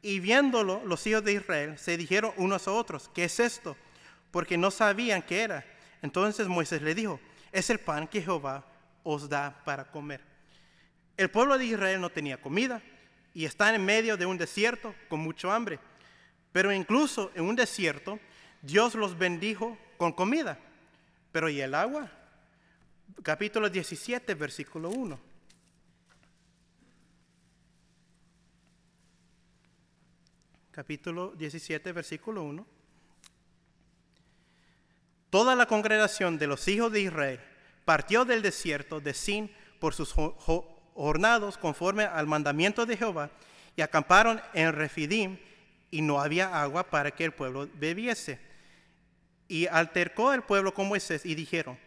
[0.00, 3.76] Y viéndolo, los hijos de Israel se dijeron unos a otros, ¿qué es esto?
[4.30, 5.64] Porque no sabían qué era.
[6.02, 7.20] Entonces Moisés le dijo,
[7.52, 8.64] es el pan que Jehová
[9.08, 10.20] os da para comer.
[11.16, 12.82] El pueblo de Israel no tenía comida
[13.32, 15.80] y está en medio de un desierto con mucho hambre.
[16.52, 18.20] Pero incluso en un desierto,
[18.60, 20.58] Dios los bendijo con comida.
[21.32, 22.12] Pero ¿y el agua?
[23.22, 25.18] Capítulo 17, versículo 1.
[30.70, 32.66] Capítulo 17, versículo 1.
[35.30, 37.40] Toda la congregación de los hijos de Israel
[37.88, 43.30] partió del desierto de Sin por sus jornados conforme al mandamiento de Jehová
[43.76, 45.38] y acamparon en Refidim
[45.90, 48.38] y no había agua para que el pueblo bebiese.
[49.48, 51.78] Y altercó el pueblo con Moisés y dijeron,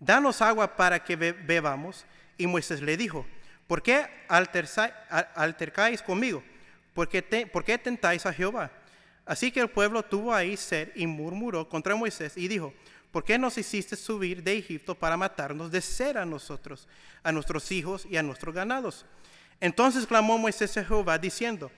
[0.00, 2.06] danos agua para que bebamos.
[2.38, 3.26] Y Moisés le dijo,
[3.66, 4.06] ¿por qué
[5.34, 6.42] altercáis conmigo?
[6.94, 8.70] ¿Por qué, ¿Por qué tentáis a Jehová?
[9.26, 12.72] Así que el pueblo tuvo ahí sed y murmuró contra Moisés y dijo,
[13.16, 16.86] ¿Por qué nos hiciste subir de Egipto para matarnos de ser a nosotros,
[17.22, 19.06] a nuestros hijos y a nuestros ganados?
[19.58, 21.70] Entonces clamó Moisés a Jehová diciendo,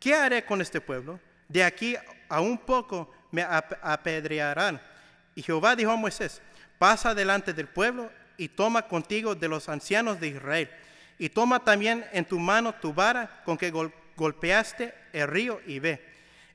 [0.00, 1.20] ¿qué haré con este pueblo?
[1.48, 1.96] De aquí
[2.30, 4.80] a un poco me apedrearán.
[5.34, 6.40] Y Jehová dijo a Moisés,
[6.78, 10.70] pasa delante del pueblo y toma contigo de los ancianos de Israel,
[11.18, 13.70] y toma también en tu mano tu vara con que
[14.16, 16.02] golpeaste el río y ve.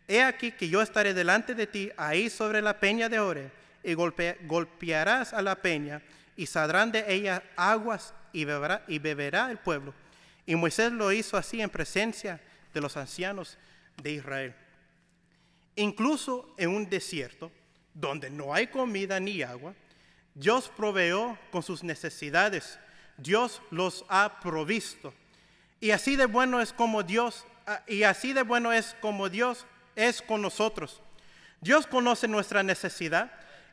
[0.07, 3.93] He aquí que yo estaré delante de ti ahí sobre la peña de Ore, y
[3.93, 6.01] golpearás a la peña,
[6.35, 9.93] y saldrán de ella aguas, y beberá, y beberá el pueblo.
[10.45, 12.41] Y Moisés lo hizo así en presencia
[12.73, 13.57] de los ancianos
[14.01, 14.55] de Israel.
[15.75, 17.51] Incluso en un desierto,
[17.93, 19.73] donde no hay comida ni agua,
[20.33, 22.79] Dios proveó con sus necesidades.
[23.17, 25.13] Dios los ha provisto.
[25.79, 29.65] Y así de bueno es como Dios, ah, y así de bueno es como Dios
[29.95, 31.01] es con nosotros.
[31.59, 33.31] Dios conoce nuestra necesidad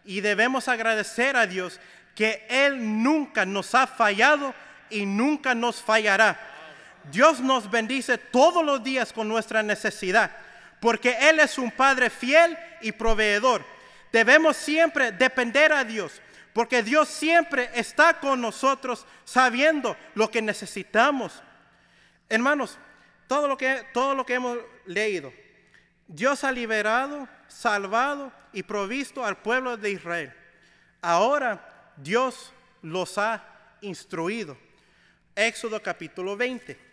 [0.08, 1.78] y debemos agradecer a Dios
[2.14, 4.54] que Él nunca nos ha fallado
[4.88, 6.40] y nunca nos fallará.
[7.12, 10.30] Dios nos bendice todos los días con nuestra necesidad,
[10.80, 13.62] porque Él es un Padre fiel y proveedor.
[14.10, 16.22] Debemos siempre depender a Dios,
[16.54, 21.42] porque Dios siempre está con nosotros sabiendo lo que necesitamos.
[22.30, 22.78] Hermanos,
[23.26, 25.30] todo lo que, todo lo que hemos leído,
[26.06, 30.32] Dios ha liberado, salvado y provisto al pueblo de Israel.
[31.00, 33.44] Ahora Dios los ha
[33.80, 34.56] instruido.
[35.34, 36.88] Éxodo capítulo 20.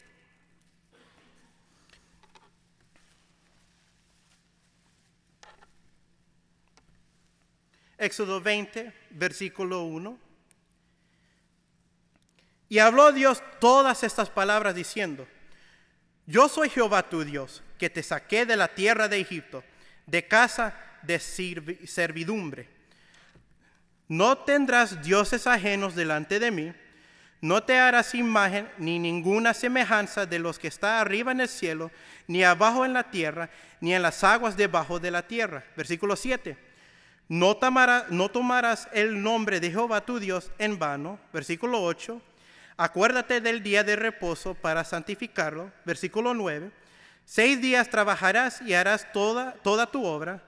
[7.98, 10.20] Éxodo 20, versículo 1.
[12.68, 15.28] Y habló Dios todas estas palabras diciendo,
[16.28, 19.64] yo soy Jehová tu Dios, que te saqué de la tierra de Egipto,
[20.06, 22.68] de casa de servidumbre.
[24.08, 26.74] No tendrás dioses ajenos delante de mí,
[27.42, 31.92] no te harás imagen ni ninguna semejanza de los que está arriba en el cielo,
[32.28, 33.50] ni abajo en la tierra,
[33.82, 35.64] ni en las aguas debajo de la tierra.
[35.76, 36.58] Versículo 7.
[37.28, 37.58] No,
[38.10, 41.20] no tomarás el nombre de Jehová tu Dios en vano.
[41.34, 42.22] Versículo 8.
[42.78, 45.72] Acuérdate del día de reposo para santificarlo.
[45.86, 46.72] Versículo 9.
[47.26, 50.44] Seis días trabajarás y harás toda, toda tu obra.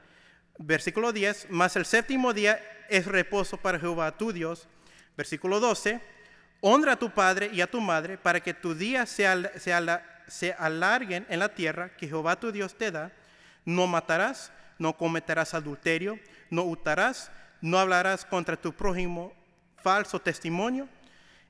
[0.59, 1.47] Versículo 10.
[1.49, 2.59] Mas el séptimo día
[2.89, 4.67] es reposo para Jehová tu Dios.
[5.15, 5.99] Versículo 12.
[6.61, 9.27] Honra a tu padre y a tu madre para que tu día se,
[10.27, 13.11] se alarguen en la tierra que Jehová tu Dios te da.
[13.65, 19.33] No matarás, no cometerás adulterio, no hurtarás, no hablarás contra tu prójimo
[19.77, 20.87] falso testimonio,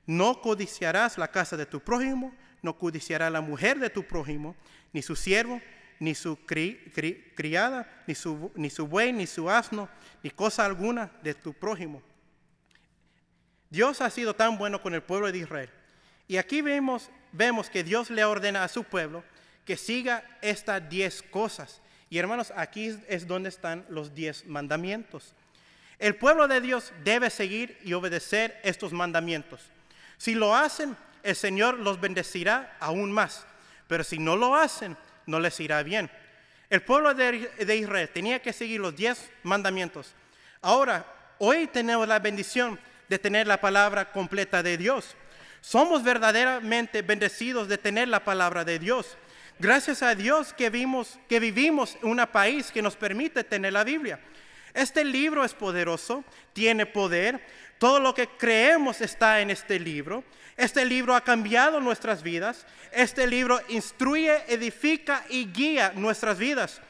[0.06, 4.56] no codiciarás la casa de tu prójimo, no codiciarás la mujer de tu prójimo,
[4.92, 5.60] ni su siervo,
[6.00, 9.88] ni su criada, ni su, ni su buey, ni su asno,
[10.22, 12.02] ni cosa alguna de tu prójimo.
[13.70, 15.70] Dios ha sido tan bueno con el pueblo de Israel.
[16.26, 19.24] Y aquí vemos, vemos que Dios le ordena a su pueblo
[19.64, 21.82] que siga estas diez cosas.
[22.10, 25.34] Y hermanos, aquí es donde están los diez mandamientos.
[25.98, 29.60] El pueblo de Dios debe seguir y obedecer estos mandamientos.
[30.16, 30.96] Si lo hacen,
[31.28, 33.46] el Señor los bendecirá aún más.
[33.86, 36.10] Pero si no lo hacen, no les irá bien.
[36.70, 40.14] El pueblo de, Israel tenía que seguir los diez mandamientos.
[40.60, 41.06] Ahora,
[41.38, 45.16] hoy tenemos la bendición de tener la palabra completa de Dios.
[45.60, 49.16] Somos verdaderamente bendecidos de tener la palabra de Dios.
[49.58, 53.84] Gracias a Dios que, vimos, que vivimos en un país que nos permite tener la
[53.84, 54.20] Biblia.
[54.74, 57.40] Este libro es poderoso, tiene poder.
[57.78, 60.24] Todo lo que creemos está en este libro.
[60.56, 62.66] Este libro ha cambiado nuestras vidas.
[62.90, 66.80] Este libro instruye, edifica y guía nuestras vidas.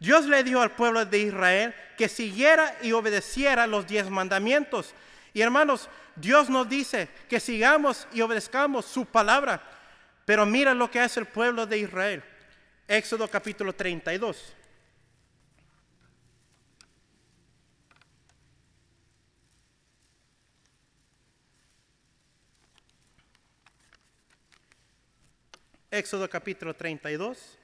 [0.00, 4.94] Dios le dijo al pueblo de Israel que siguiera y obedeciera los diez mandamientos.
[5.32, 9.62] Y hermanos, Dios nos dice que sigamos y obedezcamos su palabra.
[10.24, 12.22] Pero mira lo que hace el pueblo de Israel.
[12.88, 14.54] Éxodo capítulo 32.
[25.92, 27.58] Éxodo capítulo 32,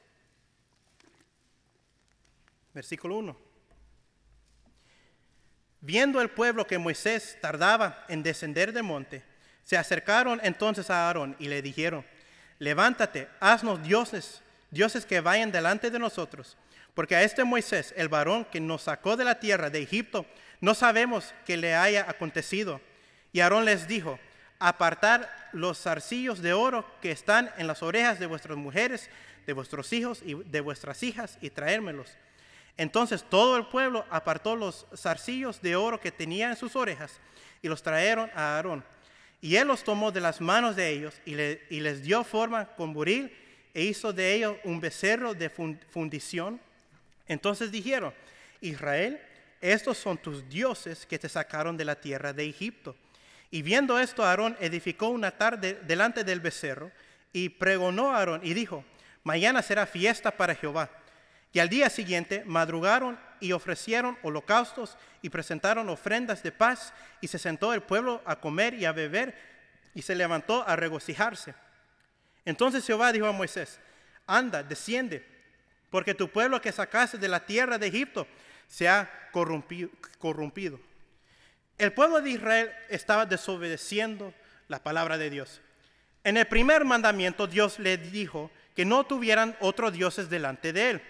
[2.74, 3.34] versículo 1.
[5.80, 9.24] Viendo el pueblo que Moisés tardaba en descender del monte,
[9.64, 12.04] se acercaron entonces a Aarón y le dijeron,
[12.58, 16.58] levántate, haznos dioses, dioses que vayan delante de nosotros,
[16.92, 20.26] porque a este Moisés, el varón que nos sacó de la tierra de Egipto,
[20.60, 22.82] no sabemos qué le haya acontecido.
[23.32, 24.20] Y Aarón les dijo,
[24.58, 29.08] apartar los zarcillos de oro que están en las orejas de vuestras mujeres,
[29.46, 32.16] de vuestros hijos y de vuestras hijas y traérmelos.
[32.76, 37.20] Entonces todo el pueblo apartó los zarcillos de oro que tenía en sus orejas
[37.60, 38.84] y los trajeron a Aarón.
[39.40, 43.32] Y él los tomó de las manos de ellos y, les dio forma con buril
[43.74, 46.60] e hizo de ellos un becerro de fundición.
[47.26, 48.12] Entonces dijeron,
[48.60, 49.20] Israel,
[49.60, 52.96] estos son tus dioses que te sacaron de la tierra de Egipto.
[53.50, 56.92] Y viendo esto, Aarón edificó una tarde delante del becerro
[57.32, 58.84] y pregonó a Aarón y dijo,
[59.24, 60.90] mañana será fiesta para Jehová.
[61.52, 67.38] Y al día siguiente madrugaron y ofrecieron holocaustos y presentaron ofrendas de paz y se
[67.38, 69.34] sentó el pueblo a comer y a beber
[69.94, 71.54] y se levantó a regocijarse.
[72.44, 73.80] Entonces Jehová dijo a Moisés,
[74.26, 75.26] anda, desciende,
[75.90, 78.26] porque tu pueblo que sacaste de la tierra de Egipto
[78.66, 80.80] se ha corrompido.
[81.78, 84.34] El pueblo de Israel estaba desobedeciendo
[84.66, 85.60] la palabra de Dios.
[86.24, 91.02] En el primer mandamiento Dios le dijo que no tuvieran otros dioses delante de él.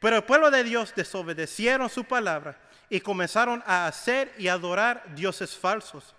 [0.00, 2.58] Pero el pueblo de Dios desobedecieron su palabra
[2.90, 6.14] y comenzaron a hacer y adorar dioses falsos.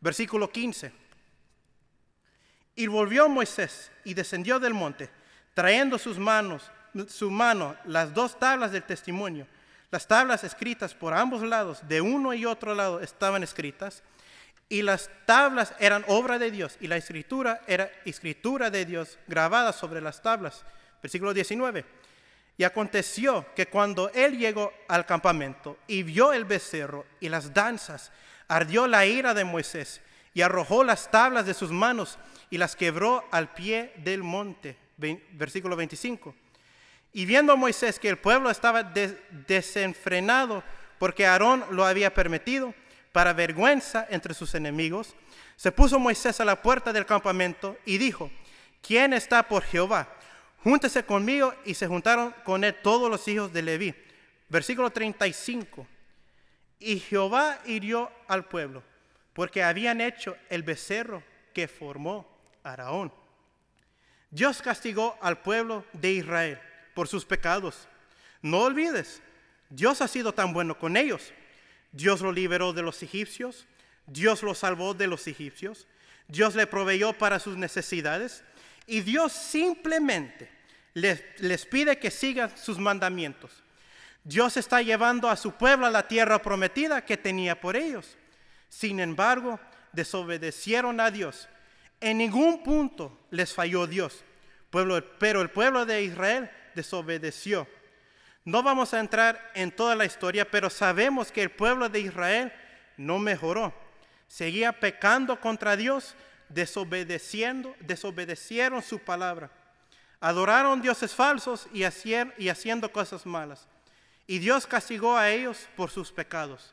[0.00, 0.92] Versículo 15.
[2.76, 5.10] Y volvió Moisés y descendió del monte,
[5.54, 6.70] trayendo sus manos,
[7.08, 9.46] su mano, las dos tablas del testimonio.
[9.90, 14.02] Las tablas escritas por ambos lados, de uno y otro lado, estaban escritas.
[14.68, 19.72] Y las tablas eran obra de Dios y la escritura era escritura de Dios grabada
[19.72, 20.62] sobre las tablas.
[21.02, 21.86] Versículo 19.
[22.58, 28.12] Y aconteció que cuando él llegó al campamento y vio el becerro y las danzas,
[28.46, 30.02] ardió la ira de Moisés
[30.34, 32.18] y arrojó las tablas de sus manos
[32.50, 34.76] y las quebró al pie del monte.
[34.98, 36.34] Versículo 25.
[37.12, 38.82] Y viendo Moisés que el pueblo estaba
[39.46, 40.62] desenfrenado
[40.98, 42.74] porque Aarón lo había permitido,
[43.12, 45.14] para vergüenza entre sus enemigos,
[45.56, 48.30] se puso Moisés a la puerta del campamento y dijo,
[48.82, 50.08] ¿quién está por Jehová?
[50.62, 53.94] júntese conmigo y se juntaron con él todos los hijos de Leví.
[54.48, 55.86] Versículo 35.
[56.80, 58.82] Y Jehová hirió al pueblo,
[59.32, 62.28] porque habían hecho el becerro que formó
[62.62, 63.12] Araón.
[64.30, 66.60] Dios castigó al pueblo de Israel
[66.98, 67.86] por sus pecados.
[68.42, 69.22] No olvides,
[69.70, 71.32] Dios ha sido tan bueno con ellos.
[71.92, 73.68] Dios lo liberó de los egipcios,
[74.08, 75.86] Dios lo salvó de los egipcios,
[76.26, 78.42] Dios le proveyó para sus necesidades,
[78.84, 80.50] y Dios simplemente
[80.92, 83.62] les, les pide que sigan sus mandamientos.
[84.24, 88.16] Dios está llevando a su pueblo a la tierra prometida que tenía por ellos.
[88.68, 89.60] Sin embargo,
[89.92, 91.48] desobedecieron a Dios.
[92.00, 94.24] En ningún punto les falló Dios,
[94.68, 97.66] pero el pueblo de Israel desobedeció.
[98.44, 102.52] No vamos a entrar en toda la historia, pero sabemos que el pueblo de Israel
[102.96, 103.74] no mejoró.
[104.28, 106.14] Seguía pecando contra Dios
[106.48, 109.50] desobedeciendo, desobedecieron su palabra.
[110.20, 113.66] Adoraron dioses falsos y, y haciendo cosas malas.
[114.26, 116.72] Y Dios castigó a ellos por sus pecados.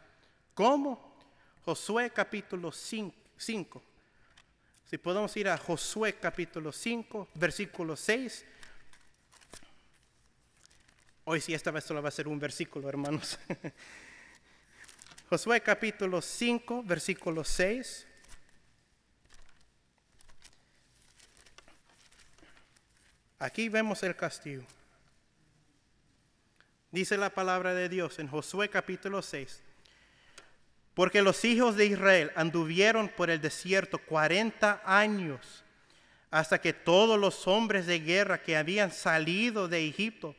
[0.54, 1.16] ¿Cómo?
[1.64, 3.82] Josué capítulo 5.
[4.86, 8.46] Si podemos ir a Josué capítulo 5, versículo 6.
[11.28, 13.40] Hoy sí, esta vez solo va a ser un versículo, hermanos.
[15.28, 18.06] Josué capítulo 5, versículo 6.
[23.40, 24.64] Aquí vemos el castigo.
[26.92, 29.64] Dice la palabra de Dios en Josué capítulo 6.
[30.94, 35.64] Porque los hijos de Israel anduvieron por el desierto 40 años
[36.30, 40.36] hasta que todos los hombres de guerra que habían salido de Egipto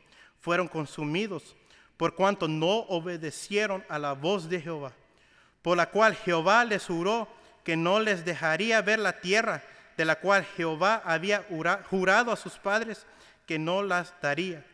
[0.47, 1.57] fueron consumidos,
[1.97, 4.93] por cuanto no obedecieron a la voz de Jehová,
[5.61, 7.27] por la cual Jehová les juró
[7.65, 9.61] que no les dejaría ver la tierra
[9.97, 11.43] de la cual Jehová había
[11.89, 13.05] jurado a sus padres
[13.45, 14.65] que no las daría,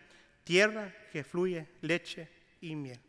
[0.44, 2.30] tierra que fluye leche
[2.62, 3.00] y miel.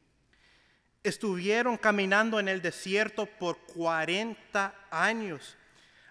[1.02, 5.54] Estuvieron caminando en el desierto por 40 años.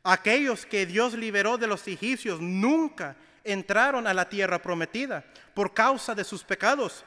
[0.04, 6.16] Aquellos que Dios liberó de los egipcios nunca entraron a la tierra prometida por causa
[6.16, 7.06] de sus pecados.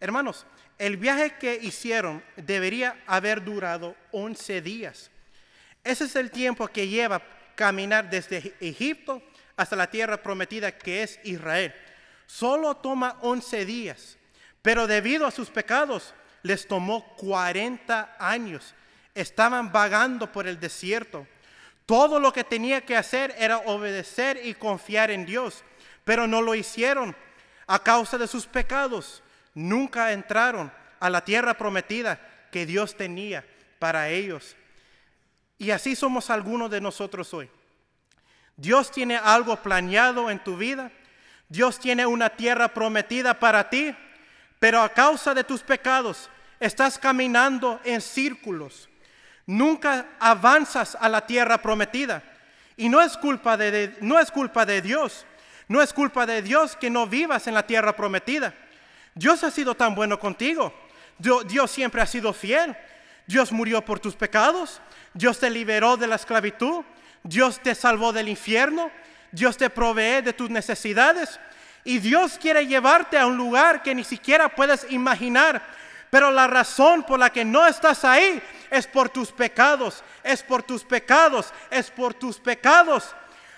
[0.00, 0.46] Hermanos,
[0.78, 5.10] el viaje que hicieron debería haber durado 11 días.
[5.82, 7.22] Ese es el tiempo que lleva
[7.54, 9.22] caminar desde Egipto
[9.56, 11.74] hasta la tierra prometida que es Israel.
[12.26, 14.18] Solo toma 11 días,
[14.62, 18.74] pero debido a sus pecados les tomó 40 años.
[19.14, 21.26] Estaban vagando por el desierto.
[21.86, 25.62] Todo lo que tenía que hacer era obedecer y confiar en Dios,
[26.04, 27.14] pero no lo hicieron
[27.66, 29.22] a causa de sus pecados.
[29.54, 33.44] Nunca entraron a la tierra prometida que Dios tenía
[33.78, 34.56] para ellos.
[35.58, 37.50] Y así somos algunos de nosotros hoy.
[38.56, 40.90] Dios tiene algo planeado en tu vida.
[41.48, 43.94] Dios tiene una tierra prometida para ti,
[44.58, 48.88] pero a causa de tus pecados estás caminando en círculos.
[49.46, 52.22] Nunca avanzas a la tierra prometida.
[52.76, 55.26] Y no es culpa de, no es culpa de Dios.
[55.68, 58.54] No es culpa de Dios que no vivas en la tierra prometida.
[59.14, 60.74] Dios ha sido tan bueno contigo.
[61.18, 62.76] Dios siempre ha sido fiel.
[63.26, 64.80] Dios murió por tus pecados,
[65.14, 66.84] Dios te liberó de la esclavitud,
[67.22, 68.90] Dios te salvó del infierno,
[69.32, 71.40] Dios te provee de tus necesidades
[71.84, 75.62] y Dios quiere llevarte a un lugar que ni siquiera puedes imaginar.
[76.10, 78.40] Pero la razón por la que no estás ahí
[78.70, 83.16] es por tus pecados, es por tus pecados, es por tus pecados.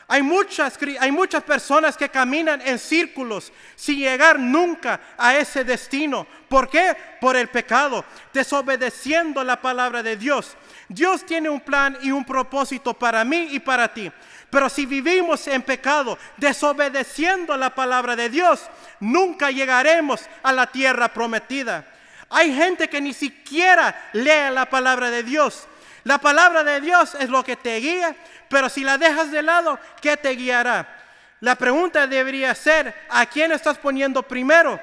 [0.09, 6.27] Hay muchas, hay muchas personas que caminan en círculos sin llegar nunca a ese destino.
[6.49, 6.97] ¿Por qué?
[7.21, 10.57] Por el pecado, desobedeciendo la palabra de Dios.
[10.89, 14.13] Dios tiene un plan y un propósito para mí y para ti.
[14.49, 18.63] Pero si vivimos en pecado, desobedeciendo la palabra de Dios,
[19.01, 21.85] nunca llegaremos a la tierra prometida.
[22.31, 25.67] Hay gente que ni siquiera lee la palabra de Dios.
[26.07, 28.15] La palabra de Dios es lo que te guía,
[28.49, 30.87] pero si la dejas de lado, ¿qué te guiará?
[31.41, 34.81] La pregunta debería ser, ¿a quién estás poniendo primero?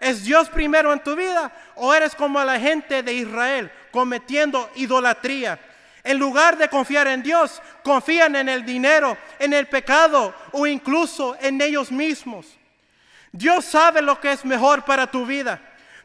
[0.00, 5.58] ¿Es Dios primero en tu vida o eres como la gente de Israel cometiendo idolatría?
[6.02, 11.36] En lugar de confiar en Dios, confían en el dinero, en el pecado o incluso
[11.40, 12.46] en ellos mismos.
[13.32, 15.58] Dios sabe lo que es mejor para tu vida,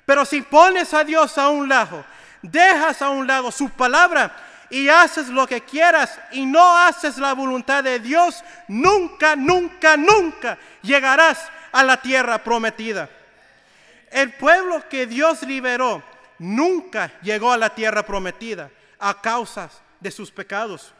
[0.06, 2.06] pero si pones a Dios a un lado,
[2.42, 4.32] dejas a un lado su palabra,
[4.70, 10.58] y haces lo que quieras y no haces la voluntad de Dios, nunca, nunca, nunca
[10.82, 13.10] llegarás a la tierra prometida.
[14.12, 16.04] El pueblo que Dios liberó
[16.40, 20.94] nunca llegó a la tierra prometida a causa de sus pecados.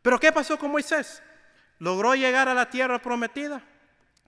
[0.00, 1.22] Pero ¿qué pasó con Moisés?
[1.78, 3.60] ¿Logró llegar a la tierra prometida?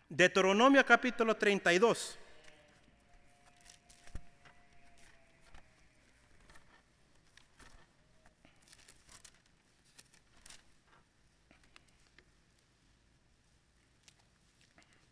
[0.08, 2.18] Deuteronomio capítulo 32.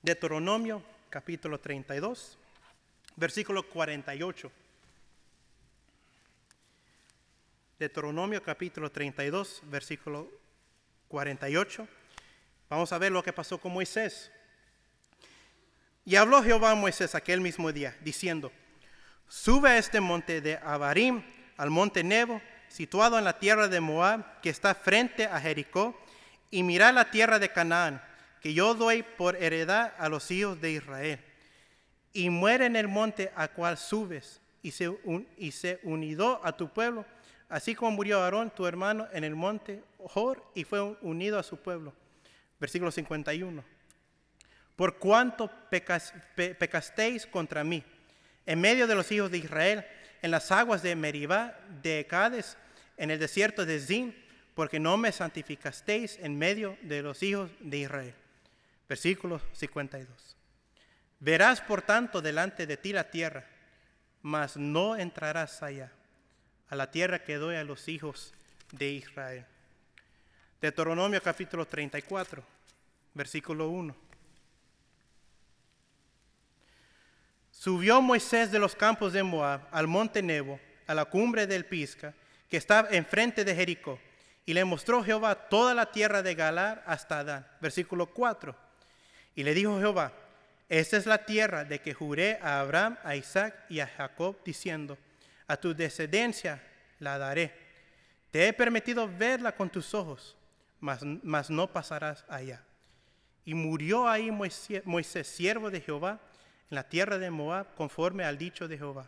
[0.03, 2.37] Deuteronomio capítulo 32,
[3.15, 4.51] versículo 48.
[7.79, 10.29] Deuteronomio capítulo 32, versículo
[11.07, 11.87] 48.
[12.69, 14.33] Vamos a ver lo que pasó con Moisés.
[16.05, 18.51] Y habló Jehová a Moisés aquel mismo día, diciendo,
[19.29, 21.23] sube a este monte de Abarim,
[21.57, 25.97] al monte Nebo, situado en la tierra de Moab, que está frente a Jericó,
[26.51, 28.03] y mira la tierra de Canaán
[28.43, 31.21] que yo doy por heredad a los hijos de Israel.
[32.13, 34.91] Y muere en el monte a cual subes y se,
[35.37, 37.07] y se unido a tu pueblo,
[37.49, 41.57] así como murió Aarón, tu hermano, en el monte Hor y fue unido a su
[41.57, 41.95] pueblo.
[42.59, 43.65] Versículo 51.
[44.75, 47.85] Por cuanto pecasteis contra mí,
[48.45, 49.87] en medio de los hijos de Israel,
[50.21, 52.57] en las aguas de Meribá, de Cades,
[52.97, 54.17] en el desierto de Zin,
[54.55, 58.15] porque no me santificasteis en medio de los hijos de Israel.
[58.89, 60.37] Versículo 52.
[61.21, 63.47] Verás por tanto delante de ti la tierra,
[64.23, 65.93] mas no entrarás allá,
[66.69, 68.35] a la tierra que doy a los hijos
[68.73, 69.47] de Israel.
[70.61, 72.43] Deuteronomio capítulo 34,
[73.15, 73.95] versículo 1.
[77.51, 82.15] Subió Moisés de los campos de Moab al monte Nebo, a la cumbre del Pisca,
[82.49, 84.01] que está enfrente de Jericó,
[84.45, 87.47] y le mostró Jehová toda la tierra de Galar hasta Adán.
[87.61, 88.72] Versículo 4.
[89.35, 90.13] Y le dijo Jehová,
[90.69, 94.97] esta es la tierra de que juré a Abraham, a Isaac y a Jacob, diciendo,
[95.47, 96.63] a tu descendencia
[96.99, 97.53] la daré.
[98.31, 100.37] Te he permitido verla con tus ojos,
[100.81, 102.63] mas, no pasarás allá.
[103.45, 106.21] Y murió ahí Moisés, siervo de Jehová,
[106.71, 109.07] en la tierra de Moab, conforme al dicho de Jehová.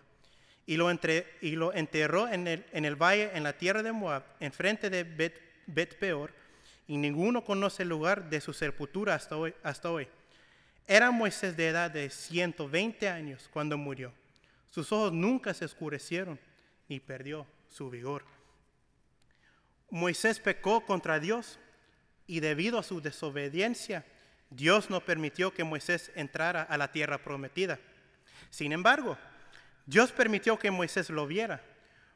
[0.66, 5.04] Y lo, enterró en el, en el, valle, en la tierra de Moab, enfrente de
[5.04, 6.32] Bet, Bet Peor,
[6.86, 10.08] y ninguno conoce el lugar de su sepultura hasta hoy.
[10.86, 14.12] Era Moisés de edad de 120 años cuando murió.
[14.70, 16.38] Sus ojos nunca se oscurecieron
[16.88, 18.24] ni perdió su vigor.
[19.88, 21.58] Moisés pecó contra Dios
[22.26, 24.04] y debido a su desobediencia,
[24.50, 27.78] Dios no permitió que Moisés entrara a la tierra prometida.
[28.50, 29.16] Sin embargo,
[29.86, 31.62] Dios permitió que Moisés lo viera.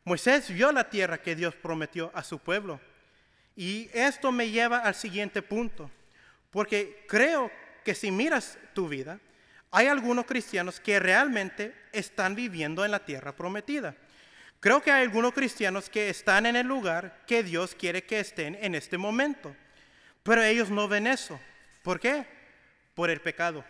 [0.05, 2.81] Moisés vio la tierra que Dios prometió a su pueblo
[3.59, 5.91] y esto me lleva al siguiente punto,
[6.49, 7.51] porque creo
[7.85, 9.19] que si miras tu vida,
[9.73, 13.97] hay algunos cristianos que realmente están viviendo en la tierra prometida.
[14.61, 18.57] Creo que hay algunos cristianos que están en el lugar que Dios quiere que estén
[18.61, 19.57] en este momento,
[20.23, 21.41] pero ellos no ven eso.
[21.83, 22.27] ¿Por qué?
[22.95, 23.65] Por el pecado.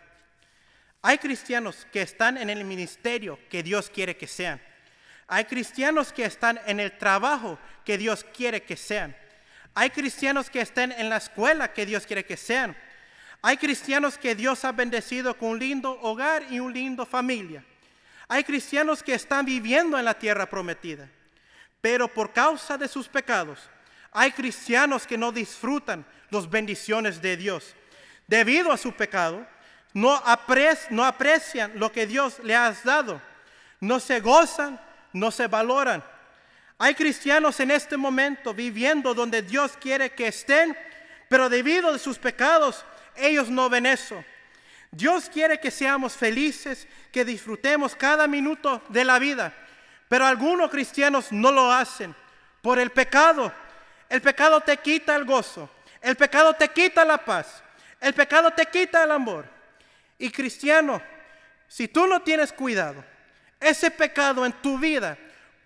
[1.01, 4.61] Hay cristianos que están en el ministerio que Dios quiere que sean.
[5.28, 9.16] Hay cristianos que están en el trabajo que Dios quiere que sean.
[9.78, 12.76] Hay cristianos que estén en la escuela que Dios quiere que sean.
[13.40, 17.64] Hay cristianos que Dios ha bendecido con un lindo hogar y un lindo familia.
[18.26, 21.08] Hay cristianos que están viviendo en la tierra prometida.
[21.80, 23.70] Pero por causa de sus pecados,
[24.10, 27.76] hay cristianos que no disfrutan las bendiciones de Dios.
[28.26, 29.46] Debido a su pecado,
[29.94, 30.20] no,
[30.90, 33.22] no aprecian lo que Dios le ha dado.
[33.78, 34.80] No se gozan,
[35.12, 36.02] no se valoran.
[36.78, 40.76] Hay cristianos en este momento viviendo donde Dios quiere que estén,
[41.28, 42.84] pero debido a sus pecados,
[43.16, 44.24] ellos no ven eso.
[44.92, 49.52] Dios quiere que seamos felices, que disfrutemos cada minuto de la vida,
[50.08, 52.14] pero algunos cristianos no lo hacen
[52.62, 53.52] por el pecado.
[54.08, 55.68] El pecado te quita el gozo,
[56.00, 57.62] el pecado te quita la paz,
[58.00, 59.44] el pecado te quita el amor.
[60.16, 61.02] Y cristiano,
[61.66, 63.04] si tú no tienes cuidado,
[63.60, 65.18] ese pecado en tu vida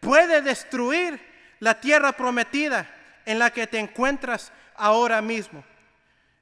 [0.03, 1.21] puede destruir
[1.61, 2.93] la tierra prometida
[3.25, 5.65] en la que te encuentras ahora mismo.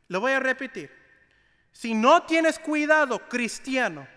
[0.09, 0.91] Lo voy a repetir.
[1.71, 4.09] Si no tienes cuidado, cristiano,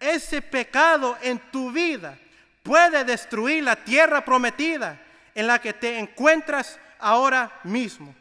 [0.00, 2.18] ese pecado en tu vida
[2.62, 4.98] puede destruir la tierra prometida
[5.34, 8.14] en la que te encuentras ahora mismo.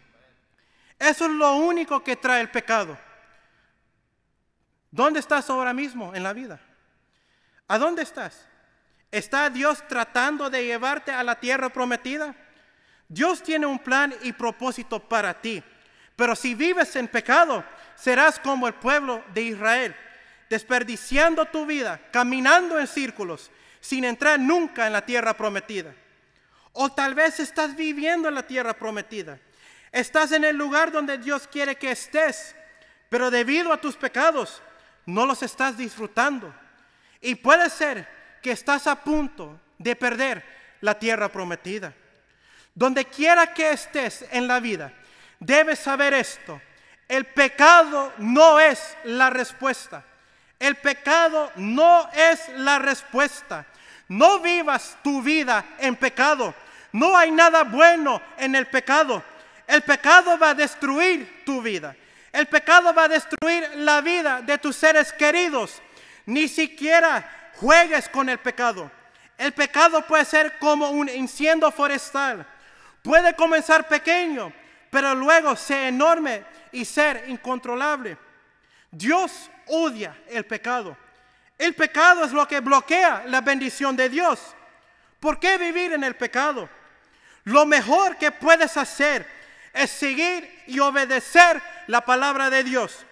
[0.99, 2.97] Eso es lo único que trae el pecado.
[4.91, 6.59] ¿Dónde estás ahora mismo en la vida?
[7.69, 8.47] ¿A dónde estás?
[9.11, 12.35] ¿Está Dios tratando de llevarte a la tierra prometida?
[13.07, 15.63] Dios tiene un plan y propósito para ti.
[16.15, 17.63] Pero si vives en pecado,
[17.95, 19.95] serás como el pueblo de Israel,
[20.49, 25.93] desperdiciando tu vida, caminando en círculos, sin entrar nunca en la tierra prometida.
[26.73, 29.39] O tal vez estás viviendo en la tierra prometida.
[29.91, 32.55] Estás en el lugar donde Dios quiere que estés,
[33.09, 34.61] pero debido a tus pecados
[35.05, 36.53] no los estás disfrutando.
[37.21, 40.43] Y puede ser que estás a punto de perder
[40.81, 41.93] la tierra prometida.
[42.73, 44.93] Donde quiera que estés en la vida,
[45.39, 46.61] debes saber esto.
[47.07, 50.03] El pecado no es la respuesta.
[50.59, 53.65] El pecado no es la respuesta.
[54.09, 56.53] No vivas tu vida en pecado.
[56.91, 59.23] No hay nada bueno en el pecado.
[59.67, 61.95] El pecado va a destruir tu vida.
[62.31, 65.81] El pecado va a destruir la vida de tus seres queridos.
[66.25, 68.89] Ni siquiera juegues con el pecado.
[69.37, 72.45] El pecado puede ser como un incendio forestal.
[73.03, 74.51] Puede comenzar pequeño,
[74.89, 78.17] pero luego ser enorme y ser incontrolable.
[78.91, 80.97] Dios odia el pecado.
[81.57, 84.39] El pecado es lo que bloquea la bendición de Dios.
[85.19, 86.69] ¿Por qué vivir en el pecado?
[87.43, 89.27] Lo mejor que puedes hacer
[89.73, 93.05] es seguir y obedecer la palabra de Dios.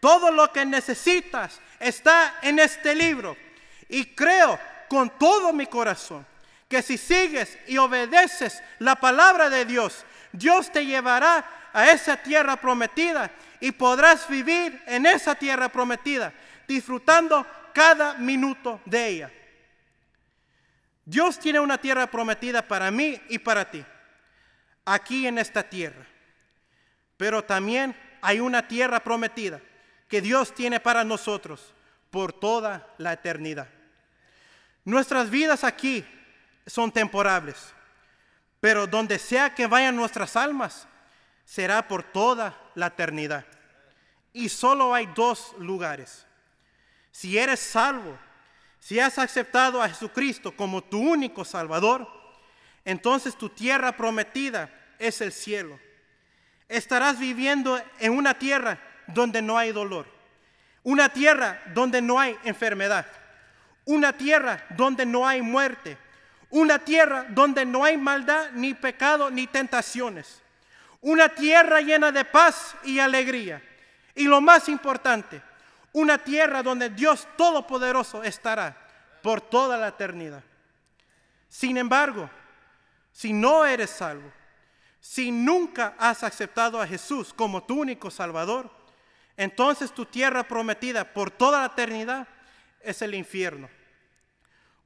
[0.00, 3.36] Todo lo que necesitas está en este libro.
[3.92, 6.24] Y creo con todo mi corazón
[6.66, 12.56] que si sigues y obedeces la palabra de Dios, Dios te llevará a esa tierra
[12.56, 13.30] prometida
[13.60, 16.32] y podrás vivir en esa tierra prometida,
[16.66, 19.30] disfrutando cada minuto de ella.
[21.04, 23.84] Dios tiene una tierra prometida para mí y para ti,
[24.86, 26.06] aquí en esta tierra.
[27.18, 29.60] Pero también hay una tierra prometida
[30.08, 31.74] que Dios tiene para nosotros
[32.10, 33.68] por toda la eternidad.
[34.84, 36.04] Nuestras vidas aquí
[36.66, 37.72] son temporales,
[38.60, 40.86] pero donde sea que vayan nuestras almas,
[41.44, 43.44] será por toda la eternidad.
[44.32, 46.26] Y solo hay dos lugares.
[47.10, 48.18] Si eres salvo,
[48.80, 52.08] si has aceptado a Jesucristo como tu único Salvador,
[52.84, 55.78] entonces tu tierra prometida es el cielo.
[56.68, 60.06] Estarás viviendo en una tierra donde no hay dolor,
[60.82, 63.06] una tierra donde no hay enfermedad,
[63.84, 65.98] una tierra donde no hay muerte,
[66.50, 70.42] una tierra donde no hay maldad, ni pecado, ni tentaciones,
[71.00, 73.62] una tierra llena de paz y alegría.
[74.14, 75.42] Y lo más importante,
[75.92, 78.76] una tierra donde Dios Todopoderoso estará
[79.22, 80.42] por toda la eternidad.
[81.48, 82.28] Sin embargo,
[83.12, 84.30] si no eres salvo,
[85.00, 88.70] si nunca has aceptado a Jesús como tu único Salvador,
[89.36, 92.28] entonces tu tierra prometida por toda la eternidad
[92.84, 93.68] es el infierno.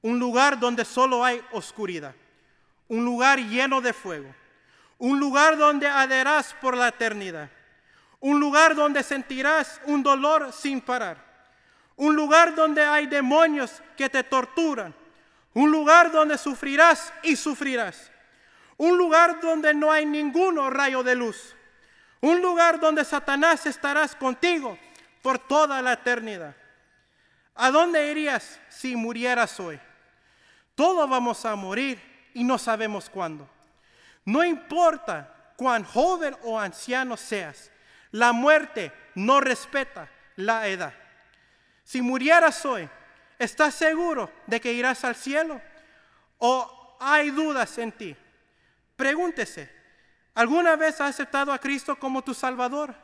[0.03, 2.15] Un lugar donde solo hay oscuridad.
[2.89, 4.33] Un lugar lleno de fuego.
[4.99, 7.51] Un lugar donde aderás por la eternidad.
[8.21, 11.25] Un lugar donde sentirás un dolor sin parar.
[11.97, 14.95] Un lugar donde hay demonios que te torturan.
[15.55, 18.11] Un lugar donde sufrirás y sufrirás.
[18.77, 21.55] Un lugar donde no hay ningún rayo de luz.
[22.21, 24.79] Un lugar donde Satanás estarás contigo
[25.23, 26.55] por toda la eternidad.
[27.57, 29.81] ¿A dónde irías si murieras hoy?
[30.75, 32.01] Todos vamos a morir
[32.35, 33.49] y no sabemos cuándo.
[34.25, 37.71] No importa cuán joven o anciano seas,
[38.11, 40.93] la muerte no respeta la edad.
[41.83, 42.89] Si murieras hoy,
[43.39, 45.61] ¿estás seguro de que irás al cielo?
[46.39, 48.17] ¿O hay dudas en ti?
[48.97, 49.71] Pregúntese,
[50.35, 52.95] ¿alguna vez has aceptado a Cristo como tu Salvador?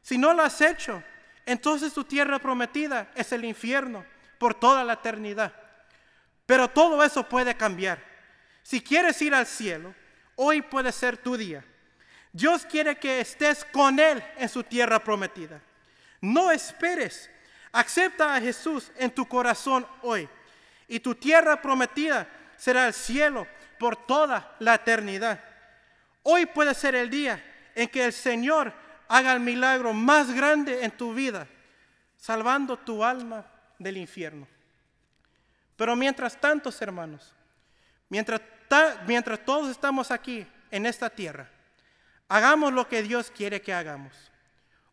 [0.00, 1.02] Si no lo has hecho,
[1.46, 4.04] entonces tu tierra prometida es el infierno
[4.38, 5.52] por toda la eternidad.
[6.46, 7.98] Pero todo eso puede cambiar.
[8.62, 9.94] Si quieres ir al cielo,
[10.36, 11.64] hoy puede ser tu día.
[12.32, 15.60] Dios quiere que estés con Él en su tierra prometida.
[16.20, 17.30] No esperes.
[17.72, 20.28] Acepta a Jesús en tu corazón hoy.
[20.88, 22.26] Y tu tierra prometida
[22.56, 23.46] será el cielo
[23.78, 25.42] por toda la eternidad.
[26.22, 27.42] Hoy puede ser el día
[27.74, 28.72] en que el Señor
[29.14, 31.46] haga el milagro más grande en tu vida,
[32.16, 33.46] salvando tu alma
[33.78, 34.48] del infierno.
[35.76, 37.32] Pero mientras tantos hermanos,
[38.08, 38.40] mientras,
[39.06, 41.48] mientras todos estamos aquí en esta tierra,
[42.28, 44.32] hagamos lo que Dios quiere que hagamos.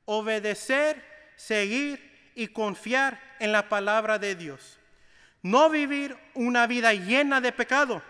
[0.05, 1.03] Obedecer,
[1.35, 4.77] seguir y confiar en la palabra de Dios.
[5.41, 8.03] No vivir una vida llena de pecado,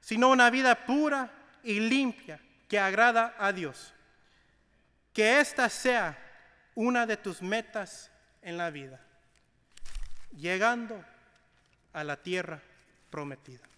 [0.00, 1.28] sino una vida pura
[1.64, 2.38] y limpia
[2.68, 3.94] que agrada a Dios.
[5.12, 6.18] Que esta sea
[6.74, 8.10] una de tus metas
[8.42, 9.00] en la vida,
[10.36, 11.04] llegando
[11.92, 12.62] a la tierra
[13.10, 13.69] prometida.